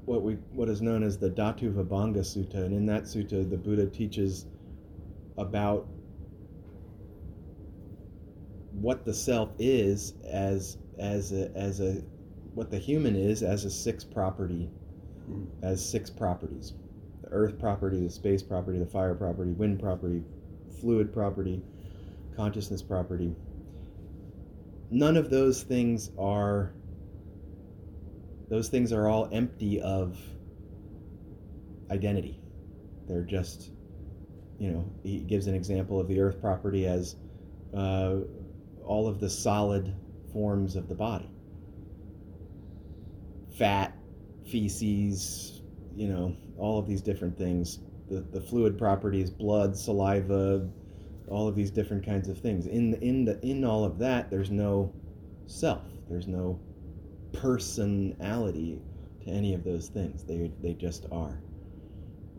[0.09, 3.59] what we what is known as the Dhatu Vibhanga Sutta, and in that sutta, the
[3.59, 4.46] Buddha teaches
[5.36, 5.86] about
[8.72, 12.02] what the self is as as a, as a
[12.54, 14.70] what the human is as a six property
[15.26, 15.44] hmm.
[15.62, 16.72] as six properties.
[17.22, 20.24] The earth property the space property the fire property wind property
[20.80, 21.62] fluid property
[22.34, 23.34] consciousness property.
[24.90, 26.72] None of those things are
[28.49, 30.18] those things are all empty of
[31.90, 32.40] identity.
[33.07, 33.70] They're just
[34.59, 37.16] you know he gives an example of the earth property as
[37.74, 38.16] uh,
[38.84, 39.94] all of the solid
[40.32, 41.30] forms of the body.
[43.57, 43.96] Fat
[44.51, 45.62] feces
[45.94, 47.80] you know all of these different things.
[48.09, 50.66] The, the fluid properties blood saliva
[51.28, 52.66] all of these different kinds of things.
[52.66, 54.92] In in the in all of that there's no
[55.46, 55.82] self.
[56.09, 56.59] There's no
[57.32, 58.80] personality
[59.24, 60.24] to any of those things.
[60.24, 61.40] They they just are.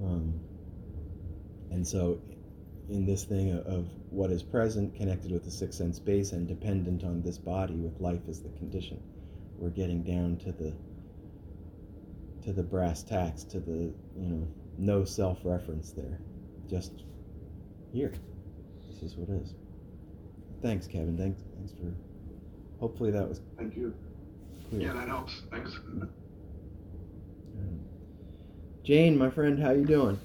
[0.01, 0.39] Um,
[1.71, 2.21] and so
[2.89, 7.03] in this thing of what is present connected with the sixth sense base and dependent
[7.03, 8.99] on this body with life as the condition
[9.59, 10.73] we're getting down to the
[12.41, 16.21] to the brass tacks to the you know no self-reference there.
[16.69, 17.03] Just
[17.91, 18.13] here.
[18.87, 19.53] This is what is.
[20.61, 21.17] Thanks kevin.
[21.17, 21.93] Thanks thanks for
[22.79, 23.93] hopefully that was Thank you.
[24.69, 25.41] Clear Yeah, that helps.
[25.51, 25.79] Thanks.
[28.83, 30.19] jane my friend how you doing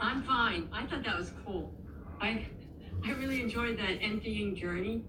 [0.00, 0.68] I'm fine.
[0.72, 1.72] I thought that was cool.
[2.20, 2.46] I
[3.04, 5.04] I really enjoyed that emptying journey.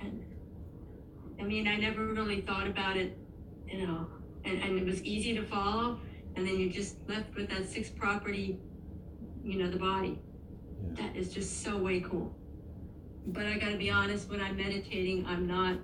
[0.00, 0.24] And
[1.40, 3.16] I mean, I never really thought about it,
[3.66, 4.06] you know,
[4.44, 6.00] and, and it was easy to follow.
[6.36, 8.58] And then you're just left with that six property,
[9.42, 10.18] you know, the body.
[10.82, 11.02] Yeah.
[11.02, 12.34] That is just so way cool.
[13.28, 15.78] But I gotta be honest, when I'm meditating, I'm not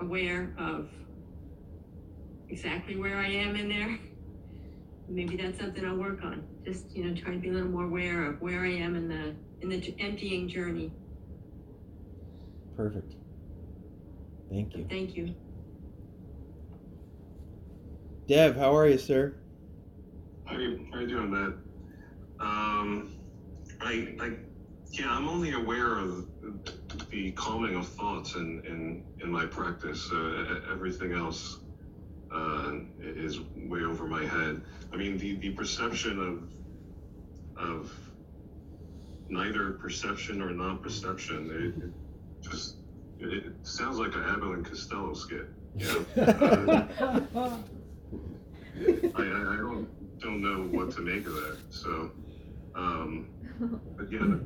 [0.00, 0.90] aware of
[2.48, 3.98] exactly where I am in there
[5.08, 6.44] maybe that's something I'll work on.
[6.64, 9.08] Just you know, try to be a little more aware of where I am in
[9.08, 10.92] the in the emptying journey.
[12.76, 13.14] perfect
[14.50, 15.34] thank you Thank you.
[18.28, 19.34] dev how are you sir
[20.44, 21.54] How you, how you doing, Matt?
[22.38, 23.16] Um,
[23.80, 24.32] I, I,
[24.92, 26.26] yeah, I'm only aware of
[27.10, 30.10] the calming of thoughts in, in, in my practice.
[30.12, 31.58] Uh, everything else
[32.32, 34.62] uh, is way over my head.
[34.92, 36.52] I mean, the, the perception of
[37.58, 37.90] of
[39.28, 41.92] neither perception or non-perception, it, it
[42.42, 42.76] just
[43.18, 45.48] it, sounds like an Abbott and Costello skit.
[45.74, 47.58] Know?
[48.76, 49.88] Uh, I, I, don't
[50.20, 51.56] don't know what to make of that.
[51.70, 52.10] So,
[52.74, 53.30] um,
[53.96, 54.36] but yeah,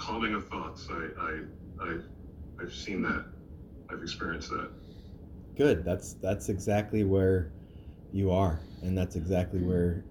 [0.00, 0.88] calming of thoughts.
[0.90, 1.40] I, I,
[1.86, 1.98] I,
[2.62, 3.26] I've seen that.
[3.90, 4.70] I've experienced that.
[5.56, 7.52] good that's that's exactly where
[8.12, 10.04] you are and that's exactly where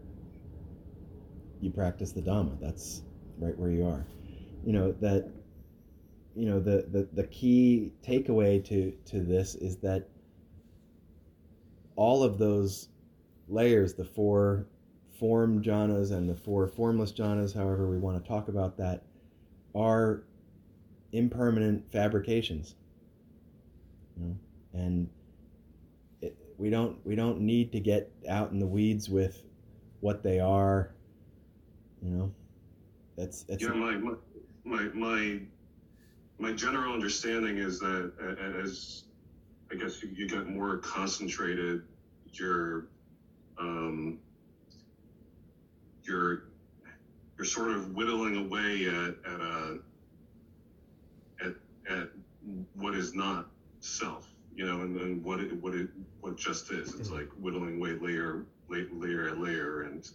[1.62, 3.04] you practice the dhamma that's
[3.40, 4.06] right where you are
[4.66, 5.30] you know that
[6.36, 10.10] you know the the, the key takeaway to to this is that
[11.96, 12.90] all of those
[13.48, 14.68] layers the four
[15.20, 19.04] form jhanas and the four formless jhanas however we want to talk about that
[19.76, 20.24] are
[21.12, 22.76] impermanent fabrications
[24.18, 24.36] you know?
[24.74, 25.10] And
[26.22, 29.44] it, we don't we don't need to get out in the weeds with
[30.02, 30.92] what they are
[32.02, 32.32] you know?
[33.18, 33.98] That's that's Yeah, my,
[34.64, 35.40] my, my,
[36.38, 38.14] my, general understanding is that
[38.58, 39.04] as
[39.72, 41.84] I guess you, you get more concentrated,
[42.34, 42.88] you're,
[43.60, 44.20] um,
[46.04, 46.44] you're,
[47.40, 49.80] you're sort of whittling away at, at a,
[51.42, 51.54] at,
[51.90, 52.10] at
[52.76, 53.48] what is not
[53.80, 54.28] self.
[54.60, 55.88] you know, and, and what it what it
[56.20, 56.94] what just is.
[56.96, 60.10] It's like whittling away layer layer layer layer, and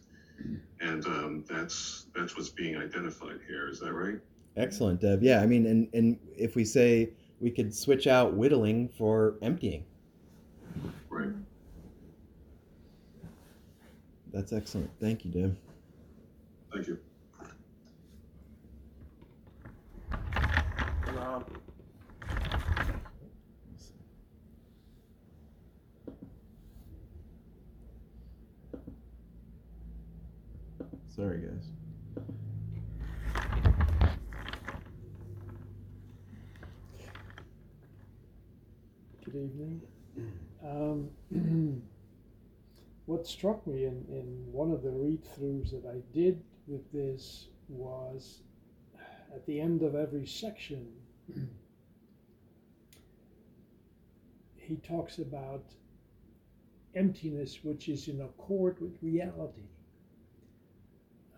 [0.81, 3.70] and um, that's that's what's being identified here.
[3.70, 4.20] Is that right?
[4.59, 5.22] Excellent, Deb.
[5.22, 7.09] Yeah, I mean, and and if we say
[7.41, 9.87] we could switch out whittling for emptying.
[11.09, 11.31] Right.
[14.31, 14.91] That's excellent.
[15.01, 15.57] Thank you, Deb.
[16.70, 16.99] Thank you.
[31.15, 31.69] Sorry, guys.
[39.25, 39.81] Good evening.
[40.65, 41.11] Um,
[43.07, 47.47] what struck me in, in one of the read throughs that I did with this
[47.69, 48.41] was
[49.33, 50.89] at the end of every section,
[54.57, 55.62] he talks about
[56.97, 59.69] emptiness which is in accord with reality,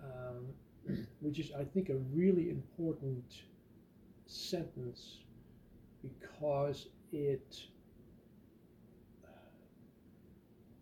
[0.06, 3.42] um, which is, I think, a really important
[4.26, 5.18] sentence
[6.02, 7.66] because it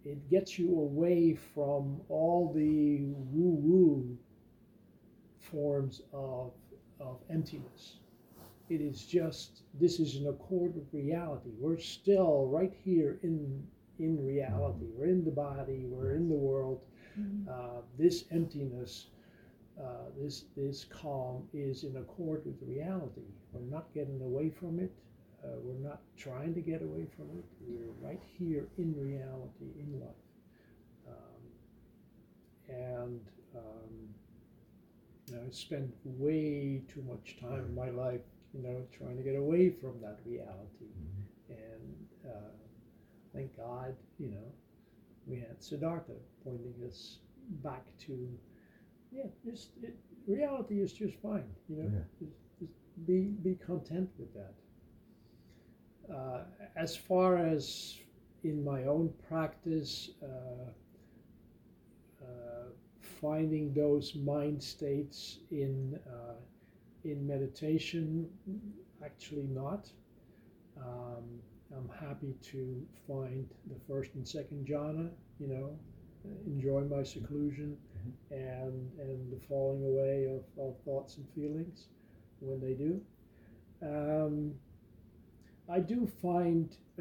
[0.05, 2.99] it gets you away from all the
[3.33, 4.19] woo woo
[5.39, 6.53] forms of,
[7.01, 7.97] of emptiness.
[8.69, 11.51] It is just, this is an accord with reality.
[11.59, 13.67] We're still right here in,
[13.99, 14.87] in reality.
[14.95, 16.81] We're in the body, we're in the world.
[17.49, 19.07] Uh, this emptiness,
[19.81, 23.23] uh, this, this calm is in accord with reality.
[23.53, 24.93] We're not getting away from it.
[25.43, 27.45] Uh, we're not trying to get away from it.
[27.61, 30.15] We're right here in reality, in life.
[31.09, 31.43] Um,
[32.69, 33.21] and
[33.55, 34.15] um,
[35.33, 38.21] I spent way too much time in my life,
[38.55, 40.93] you know, trying to get away from that reality.
[41.49, 42.53] And uh,
[43.35, 44.53] thank God, you know,
[45.27, 46.13] we had Siddhartha
[46.45, 47.19] pointing us
[47.63, 48.29] back to,
[49.15, 49.97] yeah, just it,
[50.27, 51.49] reality is just fine.
[51.69, 52.05] You know, Yeah.
[52.21, 52.73] just, just
[53.07, 54.55] be be content with that.
[56.13, 56.45] Uh,
[56.77, 57.99] as far as
[58.43, 60.27] in my own practice, uh,
[62.23, 62.69] uh,
[63.01, 66.35] finding those mind states in uh,
[67.05, 68.29] in meditation,
[69.05, 69.91] actually not.
[70.77, 71.25] Um,
[71.77, 75.71] I'm happy to find the first and second jhana, you know,
[76.47, 77.77] enjoy my seclusion
[78.31, 81.87] and and the falling away of, of thoughts and feelings
[82.41, 83.01] when they do.
[83.83, 84.55] Um,
[85.71, 86.77] I do find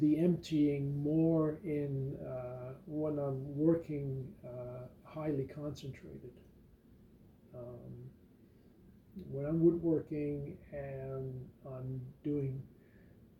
[0.00, 6.32] the emptying more in uh, when I'm working uh, highly concentrated.
[7.54, 8.10] Um,
[9.30, 12.62] when I'm woodworking and I'm doing,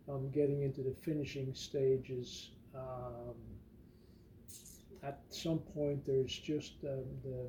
[0.08, 2.50] I'm getting into the finishing stages.
[2.74, 3.34] Um,
[5.02, 7.46] at some point, there's just um, the,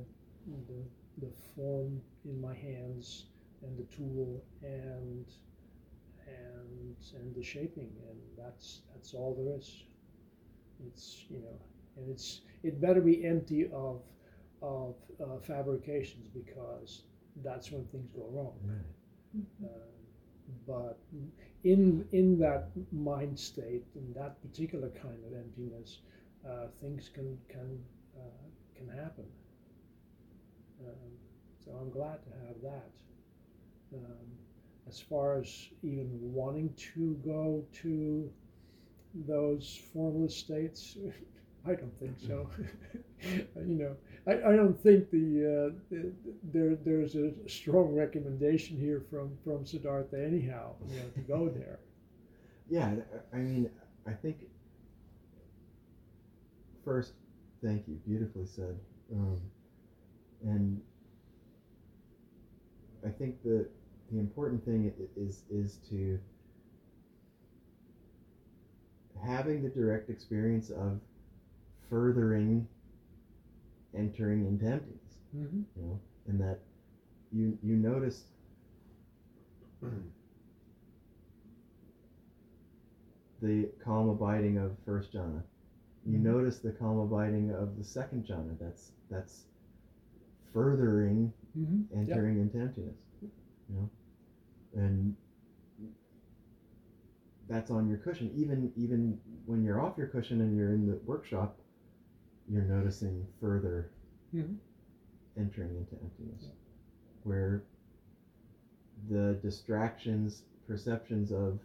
[0.68, 0.84] the
[1.28, 3.26] the form in my hands
[3.62, 5.26] and the tool and
[6.28, 9.84] and and the shaping and that's that's all there is.
[10.88, 11.60] It's you know
[11.97, 14.02] and it's it better be empty of
[14.62, 17.04] of uh, fabrications because
[17.43, 18.58] that's when things go wrong.
[19.64, 19.68] Uh,
[20.68, 21.00] but
[21.64, 26.00] in in that mind state in that particular kind of emptiness
[26.48, 27.80] uh, things can can
[28.18, 29.26] uh, can happen
[30.86, 31.12] um,
[31.64, 32.92] so I'm glad to have that
[33.94, 34.28] um,
[34.88, 38.30] as far as even wanting to go to
[39.28, 40.98] those formless states,
[41.68, 42.50] I don't think so.
[43.24, 43.96] you know,
[44.28, 46.12] I, I don't think the, uh, the
[46.54, 50.76] there there's a strong recommendation here from from Siddhartha anyhow.
[50.90, 51.80] You know, to go there.
[52.72, 52.94] Yeah,
[53.34, 53.70] I I mean,
[54.06, 54.49] I think
[56.84, 57.14] first,
[57.64, 58.76] thank you, beautifully said,
[59.14, 59.38] um,
[60.46, 60.82] and
[63.06, 63.68] I think that
[64.12, 66.20] the important thing is is to
[69.22, 71.00] having the direct experience of
[71.90, 72.68] furthering
[73.94, 75.62] entering into emptiness Mm-hmm.
[75.76, 76.60] you know and that
[77.32, 78.26] you you notice
[83.42, 85.44] the calm abiding of first jhana
[86.12, 89.45] you notice the calm abiding of the second jhana that's that's
[90.53, 91.82] furthering Mm-hmm.
[91.99, 93.89] entering into emptiness you know?
[94.76, 95.16] And
[97.47, 98.32] that's on your cushion.
[98.36, 101.57] Even even when you're off your cushion and you're in the workshop
[102.47, 103.89] you're noticing further
[104.34, 104.55] Mhm.
[105.38, 106.47] entering into emptiness
[107.24, 107.62] where
[109.10, 111.60] the distractions perceptions of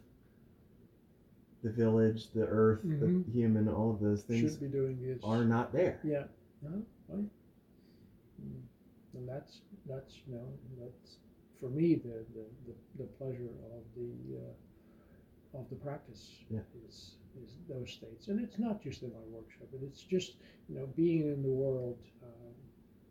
[1.65, 3.25] the village, the earth, Mhm.
[3.25, 5.25] the human, all of those things should be doing this.
[5.25, 5.99] are not there.
[6.05, 6.27] Yeah,
[6.63, 7.25] no, right.
[8.45, 8.63] Mm.
[9.15, 10.47] And that's, that's, you know,
[10.79, 11.19] that's,
[11.59, 13.49] for me, the, the, the, the pleasure
[13.79, 16.61] of the, uh, of the practice Yeah.
[16.87, 18.29] is, is those states.
[18.29, 20.37] And it's not just in my workshop, but it's just,
[20.69, 22.55] you know, being in the world, um,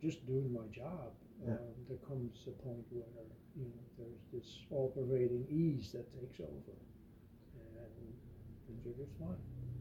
[0.00, 1.10] just doing my job.
[1.44, 1.54] Yeah.
[1.54, 3.04] Um, there comes a point where,
[3.56, 6.76] you know, there's this all pervading ease that takes over.
[8.68, 9.36] And things are fine.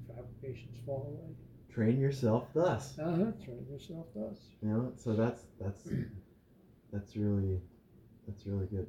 [0.07, 1.33] Fabrications fall away.
[1.69, 2.97] Train yourself thus.
[2.99, 4.37] Uh-huh, train yourself thus.
[4.61, 5.89] You know, so that's that's
[6.91, 7.59] that's really
[8.27, 8.87] that's really good.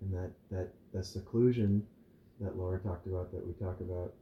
[0.00, 1.82] And that that the seclusion
[2.40, 4.12] that Laura talked about that we talk about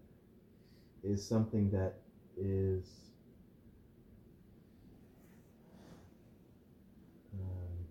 [1.03, 1.95] is something that
[2.37, 3.11] is
[7.35, 7.87] um,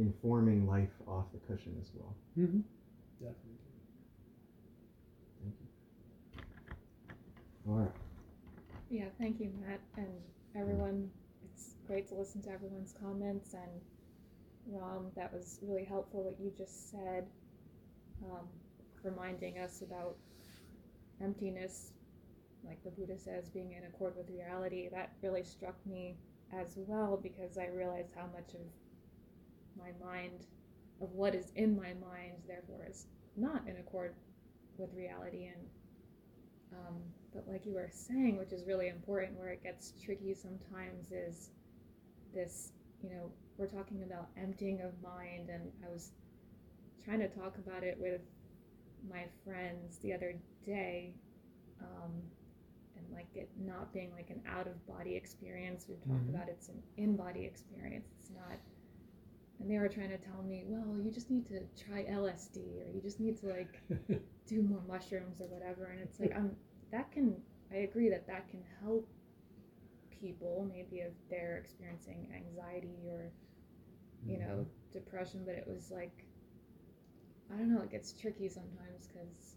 [0.00, 2.14] informing life off the cushion as well.
[2.38, 2.60] Mm-hmm.
[3.20, 3.60] Definitely.
[5.42, 6.42] Thank you.
[7.68, 7.92] All right.
[8.90, 10.08] Yeah, thank you, Matt, and
[10.56, 11.10] everyone.
[11.44, 13.70] It's great to listen to everyone's comments and
[14.66, 15.10] Ram.
[15.16, 17.26] That was really helpful what you just said,
[18.24, 18.46] um,
[19.02, 20.16] reminding us about
[21.22, 21.92] emptiness,
[22.66, 24.88] like the Buddha says, being in accord with reality.
[24.90, 26.16] That really struck me
[26.52, 28.60] as well because I realized how much of
[29.78, 30.46] my mind,
[31.00, 33.06] of what is in my mind, therefore is
[33.36, 34.14] not in accord
[34.78, 35.66] with reality and
[36.72, 36.96] um,
[37.34, 41.50] but like you were saying, which is really important, where it gets tricky sometimes is
[42.34, 46.12] this, you know, we're talking about emptying of mind, and I was
[47.04, 48.20] trying to talk about it with
[49.08, 51.14] my friends the other day,
[51.80, 52.12] um,
[52.96, 55.86] and like it not being like an out of body experience.
[55.88, 56.34] We've talked Mhm.
[56.34, 58.08] about it's an in body experience.
[58.20, 58.58] It's not.
[59.60, 62.90] And they were trying to tell me, well, you just need to try LSD, or
[62.94, 63.82] you just need to like
[64.46, 65.84] do more mushrooms or whatever.
[65.92, 66.56] And it's like i'm
[66.92, 67.36] that can
[67.72, 69.08] i agree that that can help
[70.20, 73.30] people maybe if they're experiencing anxiety or
[74.26, 74.92] you know mm-hmm.
[74.92, 76.24] depression but it was like
[77.52, 79.56] i don't know it gets tricky sometimes because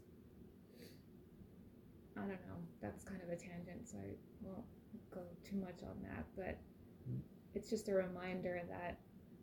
[2.16, 4.08] i don't know that's kind of a tangent so i
[4.40, 4.64] won't
[5.12, 6.58] go too much on that but
[7.10, 7.20] mm.
[7.54, 8.98] it's just a reminder that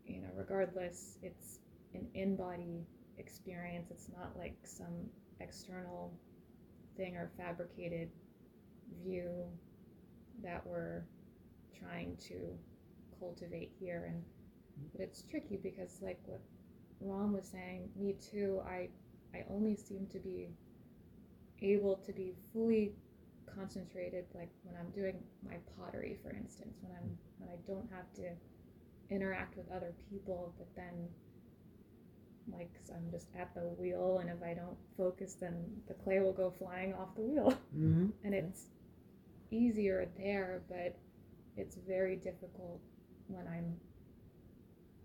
[0.06, 1.60] you know regardless it's
[1.94, 2.86] an in-body
[3.18, 3.92] experience.
[3.92, 6.12] It's not like some external
[6.98, 8.10] thing or fabricated
[9.04, 9.46] view
[10.44, 11.04] that we're
[11.80, 12.36] trying to
[13.20, 14.06] cultivate here.
[14.08, 14.24] And
[14.92, 16.42] but it's tricky because like what
[17.00, 18.90] Ron was saying me too I
[19.34, 20.50] I only seem to be
[21.62, 22.94] able to be fully
[23.56, 28.12] concentrated like when I'm doing my pottery for instance when I'm when I don't have
[28.16, 28.32] to
[29.12, 31.10] interact with other people but then
[32.52, 36.34] like I'm just at the wheel, and if I don't focus, then the clay will
[36.34, 37.54] go flying off the wheel.
[37.78, 38.08] Mm-hmm.
[38.26, 38.68] and it's
[39.50, 40.98] easier there, but
[41.56, 42.82] it's very difficult
[43.28, 43.78] when I'm.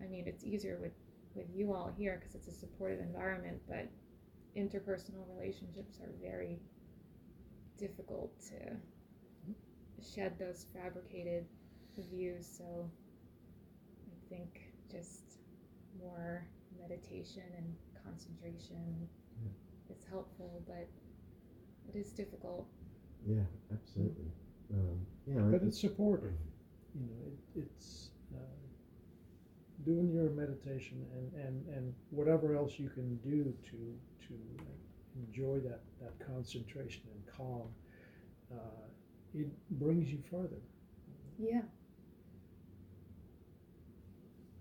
[0.03, 0.91] I mean, it's easier with
[1.33, 3.87] with you all here because it's a supportive environment, but
[4.57, 6.59] interpersonal relationships are very
[7.77, 8.75] difficult to
[10.13, 11.45] shed those fabricated
[12.11, 12.45] views.
[12.57, 12.89] So
[14.29, 15.39] think just
[15.99, 16.45] more
[16.79, 19.07] meditation and concentration
[19.89, 20.87] is helpful, but
[21.89, 22.67] it is difficult.
[23.25, 24.31] Yeah, absolutely.
[24.73, 26.33] Um, you know, But it's supportive.
[26.95, 28.39] You know, it, it's uh,
[29.85, 34.33] doing your meditation and, and, and whatever else you can do to to
[35.15, 37.67] enjoy that, that concentration and calm.
[38.51, 38.87] Uh,
[39.33, 40.61] it brings you further.
[41.39, 41.61] Yeah.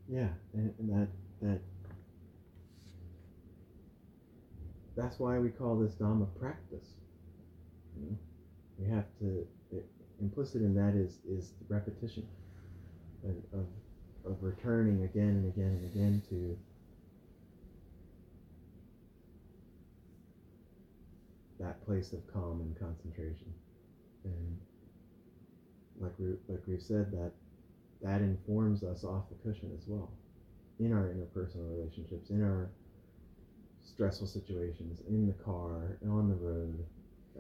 [0.09, 1.09] Yeah, and, and that
[1.43, 1.61] that
[4.97, 6.95] that's why we call this Dhamma practice.
[7.97, 8.17] You know,
[8.79, 9.87] we have to it,
[10.21, 12.27] implicit in that is is the repetition
[13.25, 13.67] of, of
[14.25, 16.57] of returning again and again and again to
[21.59, 23.53] that place of calm and concentration,
[24.25, 24.59] and
[26.01, 27.33] like we like we've said that
[28.03, 30.11] that informs us off the cushion as well
[30.79, 32.69] in our interpersonal relationships, in our
[33.83, 36.85] stressful situations, in the car, on the road,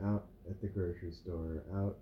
[0.04, 1.96] out at the grocery store, out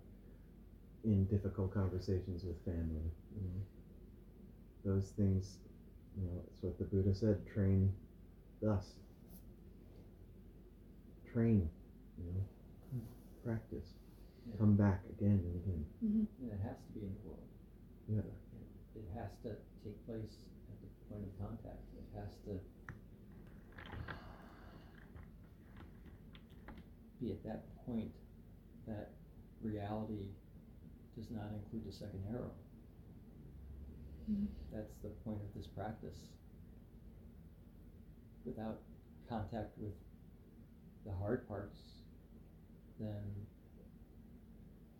[1.03, 3.11] in difficult conversations with family.
[3.35, 5.57] You know, those things,
[6.17, 7.91] you know, it's what the Buddha said: train
[8.61, 8.93] thus.
[11.33, 11.69] Train,
[12.17, 13.01] you know,
[13.43, 13.89] practice,
[14.47, 14.55] Yeah.
[14.57, 15.85] come back again and again.
[16.03, 16.43] Mm-hmm.
[16.43, 17.43] And it has to be in the world.
[18.07, 18.44] Yeah
[19.15, 21.83] has to take place at the point of contact.
[21.97, 22.59] It has to
[27.21, 28.11] be at that point
[28.87, 29.11] that
[29.61, 30.29] reality
[31.15, 32.51] does not include the second arrow.
[34.29, 34.45] Mm-hmm.
[34.73, 36.17] That's the point of this practice.
[38.43, 38.79] Without
[39.29, 39.93] contact with
[41.05, 41.79] the hard parts,
[42.99, 43.23] then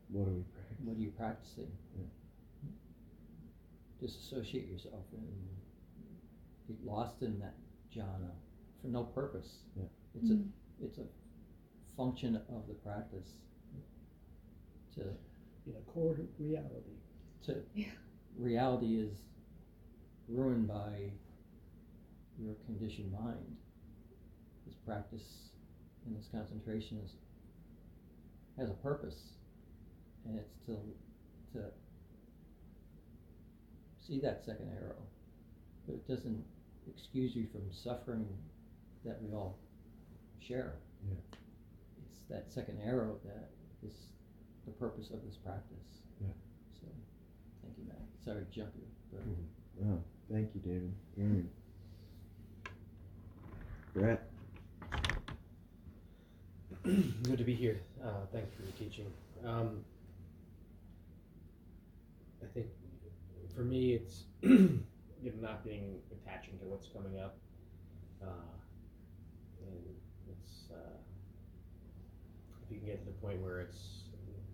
[0.10, 0.86] what are we practicing?
[0.86, 1.72] What are you practicing?
[1.98, 2.25] Yeah.
[4.06, 5.58] Disassociate yourself and
[6.68, 7.56] get lost in that
[7.92, 8.30] jhana
[8.80, 9.62] for no purpose.
[9.76, 9.86] Yeah.
[10.14, 10.52] It's Mhm.
[10.80, 11.08] a it's a
[11.98, 13.34] function of the practice
[14.94, 15.02] to
[15.66, 17.00] in accord with reality.
[17.44, 17.92] to Yeah.
[18.38, 19.24] reality is
[20.28, 21.12] ruined by
[22.38, 23.58] your conditioned mind.
[24.68, 25.50] This practice
[26.06, 27.16] and this concentration is,
[28.58, 29.34] has a purpose,
[30.26, 30.78] and it's to
[31.54, 31.72] to
[34.06, 34.96] see that second arrow,
[35.86, 36.44] but it doesn't
[36.88, 38.28] excuse you from suffering
[39.04, 39.58] that we all
[40.40, 40.76] share.
[41.08, 41.16] Yeah.
[42.10, 43.50] It's that second arrow that
[43.88, 43.94] is
[44.66, 46.02] the purpose of this practice.
[46.22, 46.28] Yeah.
[46.82, 46.88] So,
[47.64, 48.02] thank you, Matt.
[48.24, 49.22] Sorry to jump you, but
[49.88, 50.00] Oh,
[50.32, 50.94] thank you, David.
[51.16, 51.50] Brilliant.
[53.94, 54.30] Brett.
[57.24, 57.80] Good to be here.
[58.04, 59.12] Uh, thanks for your teaching.
[59.46, 59.84] Um,
[62.44, 62.68] I think
[63.56, 64.84] for me, it's you
[65.24, 67.38] know not being attaching to what's coming up,
[68.22, 68.54] uh,
[69.66, 69.80] and
[70.30, 70.98] it's uh,
[72.64, 74.10] if you can get to the point where it's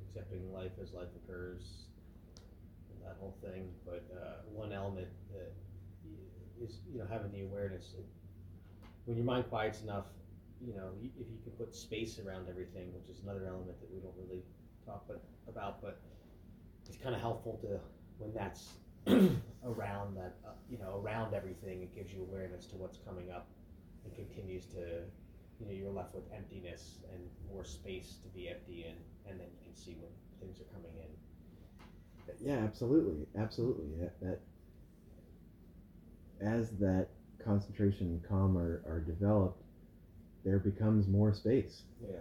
[0.07, 1.87] accepting life as life occurs,
[3.03, 3.69] that whole thing.
[3.85, 5.51] But uh, one element that
[6.63, 7.95] is you know having the awareness.
[9.05, 10.05] When your mind quiets enough,
[10.63, 13.99] you know, if you can put space around everything, which is another element that we
[13.99, 14.43] don't really
[14.85, 15.03] talk
[15.47, 15.99] about, but
[16.87, 17.79] it's kind of helpful to
[18.19, 18.73] when that's
[19.65, 23.47] around that, uh, you know, around everything, it gives you awareness to what's coming up
[24.05, 25.03] and continues to,
[25.59, 27.21] you know, you're left with emptiness and
[27.51, 28.95] more space to be empty in,
[29.29, 31.07] and then you can see when things are coming in.
[32.43, 33.85] Yeah, absolutely, absolutely.
[33.99, 34.39] That, that
[36.41, 37.07] as that
[37.43, 39.61] concentration and calm are, are developed,
[40.43, 42.17] there becomes more space, Yeah.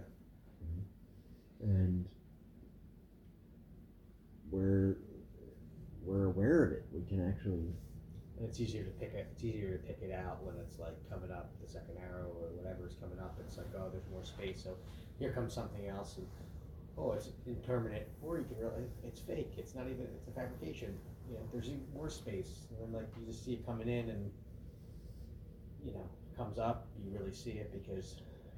[1.63, 2.07] and
[4.51, 4.97] we're
[6.05, 6.85] we're aware of it.
[6.93, 7.73] We can actually,
[8.39, 9.29] And it's easier to pick it.
[9.33, 12.49] It's easier to pick it out when it's like coming up, the second arrow or
[12.57, 13.39] whatever's coming up.
[13.47, 14.63] It's like, oh, there's more space.
[14.63, 14.77] So
[15.19, 16.27] here comes something else, and
[16.97, 18.05] oh, it's impermanent.
[18.23, 19.53] Or you can really it's fake.
[19.57, 20.07] It's not even.
[20.17, 20.97] It's a fabrication.
[21.29, 22.67] You know, there's even more space.
[22.71, 24.31] And then like you just see it coming in, and
[25.85, 26.89] you know, comes up.
[27.05, 28.17] You really see it because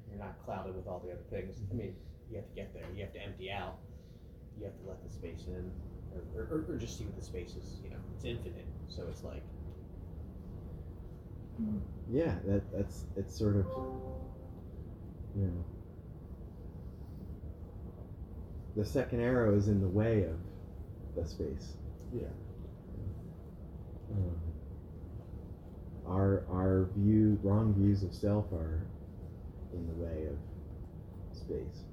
[0.09, 1.61] you're not clouded with all the other things.
[1.71, 1.95] I mean,
[2.29, 2.83] you have to get there.
[2.95, 3.77] You have to empty out.
[4.57, 5.71] You have to let the space in,
[6.35, 7.79] or, or, or just see what the space is.
[7.83, 8.65] You know, it's infinite.
[8.89, 9.43] So it's like.
[12.11, 13.65] yeah, that that's it's sort of,
[15.35, 15.63] you know,
[18.75, 20.37] the second arrow is in the way of
[21.15, 21.73] the space.
[22.13, 22.27] Yeah.
[24.11, 24.35] Um,
[26.07, 28.81] our our view wrong views of self are
[29.73, 30.37] in the way of
[31.37, 31.83] space.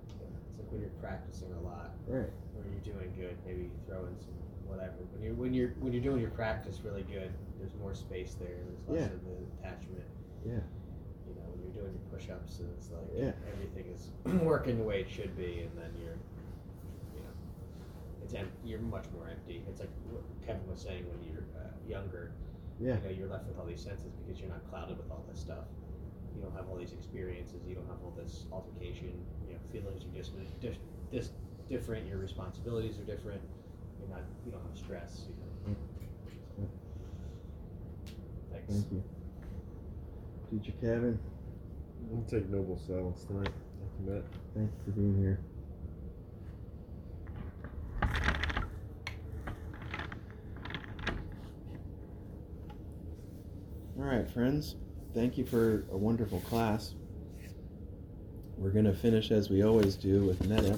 [0.51, 2.31] It's like when you're practicing a lot, Right.
[2.61, 4.35] Or you're doing good, maybe you throw in some
[4.67, 4.95] whatever.
[5.13, 8.49] When you're when you're when you're doing your practice really good, there's more space there.
[8.65, 9.15] There's less Yeah.
[9.17, 10.05] of the attachment.
[10.45, 10.63] Yeah.
[11.29, 13.33] You know, when you're doing your push-ups, and it's like Yeah.
[13.53, 14.11] everything is
[14.45, 16.19] working the way it should be, and then you're,
[17.15, 17.35] you know,
[18.25, 19.63] it's em- you're much more empty.
[19.69, 22.33] It's like what Kevin was saying when you're uh, younger.
[22.81, 22.97] Yeah.
[22.97, 25.39] You know, you're left with all these senses because you're not clouded with all this
[25.41, 25.67] stuff.
[26.35, 27.61] You don't have all these experiences.
[27.69, 29.13] You don't have all this altercation.
[29.47, 30.77] You know, feelings are just dis,
[31.13, 31.31] dis,
[31.71, 32.07] different.
[32.07, 33.41] Your responsibilities are different.
[34.01, 34.25] You're not.
[34.45, 35.23] You don't have stress.
[35.29, 35.77] You know.
[36.59, 36.65] Yeah.
[38.53, 38.75] Thanks.
[38.75, 39.05] Thank you.
[40.51, 41.19] Teacher Kevin,
[42.13, 43.53] I'll take noble silence tonight.
[43.79, 44.25] Thank you, Matt.
[44.55, 45.41] thank you for being here.
[53.97, 54.75] All right, friends.
[55.15, 56.95] Thank you for a wonderful class.
[58.57, 60.77] We're going to finish as we always do with metta.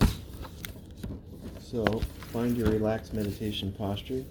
[1.72, 1.86] So,
[2.34, 4.26] find your relaxed meditation posture.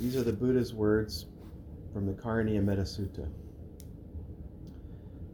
[0.00, 1.26] These are the Buddha's words
[1.92, 3.28] from the Karaniya Sutta.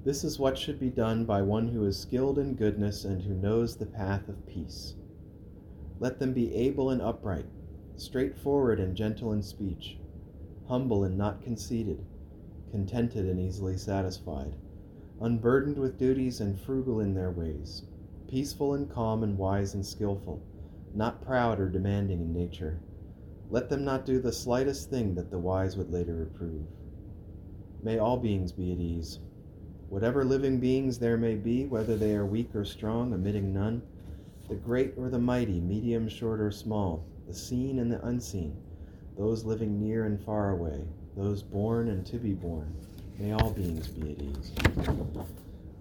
[0.02, 3.34] This is what should be done by one who is skilled in goodness and who
[3.34, 4.94] knows the path of peace.
[5.98, 7.44] Let them be able and upright,
[7.96, 9.98] straightforward and gentle in speech,
[10.68, 12.02] humble and not conceited,
[12.70, 14.56] contented and easily satisfied,
[15.20, 17.82] unburdened with duties and frugal in their ways,
[18.30, 20.40] peaceful and calm and wise and skillful,
[20.94, 22.78] not proud or demanding in nature.
[23.50, 26.64] Let them not do the slightest thing that the wise would later reprove.
[27.82, 29.18] May all beings be at ease.
[29.88, 33.82] Whatever living beings there may be, whether they are weak or strong, omitting none,
[34.48, 38.56] the great or the mighty, medium, short, or small, the seen and the unseen,
[39.18, 40.84] those living near and far away,
[41.16, 42.72] those born and to be born,
[43.18, 44.52] may all beings be at ease.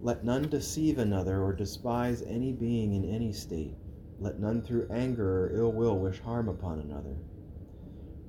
[0.02, 3.76] Let none deceive another or despise any being in any state.
[4.18, 7.18] Let none through anger or ill will wish harm upon another.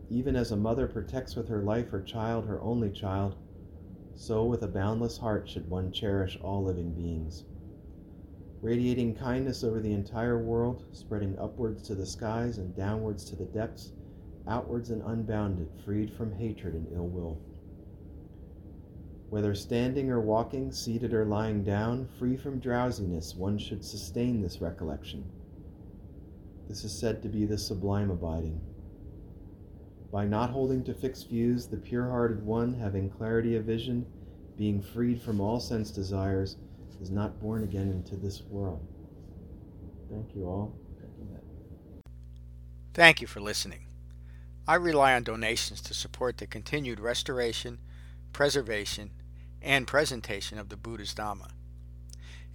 [0.09, 3.37] Even as a mother protects with her life her child, her only child,
[4.17, 7.45] so with a boundless heart should one cherish all living beings.
[8.61, 13.47] Radiating kindness over the entire world, spreading upwards to the skies and downwards to the
[13.47, 13.93] depths,
[14.49, 17.39] outwards and unbounded, freed from hatred and ill will.
[19.31, 24.61] Whether standing or walking, seated or lying down, free from drowsiness, one should sustain this
[24.61, 25.25] recollection.
[26.69, 28.61] This is said to be the sublime abiding.
[30.13, 34.05] By not holding to fixed views, the pure hearted one, having clarity of vision,
[34.59, 36.57] being freed from all sense desires,
[37.01, 38.85] is not born again into this world.
[40.11, 40.75] Thank you all.
[42.93, 43.87] Thank you for listening.
[44.67, 47.79] I rely on donations to support the continued restoration,
[48.33, 49.13] preservation,
[49.63, 51.51] and presentation of the Buddha's Dhamma.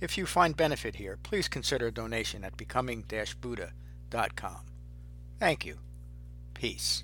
[0.01, 4.61] If you find benefit here, please consider a donation at becoming-buddha.com.
[5.39, 5.77] Thank you.
[6.53, 7.03] Peace.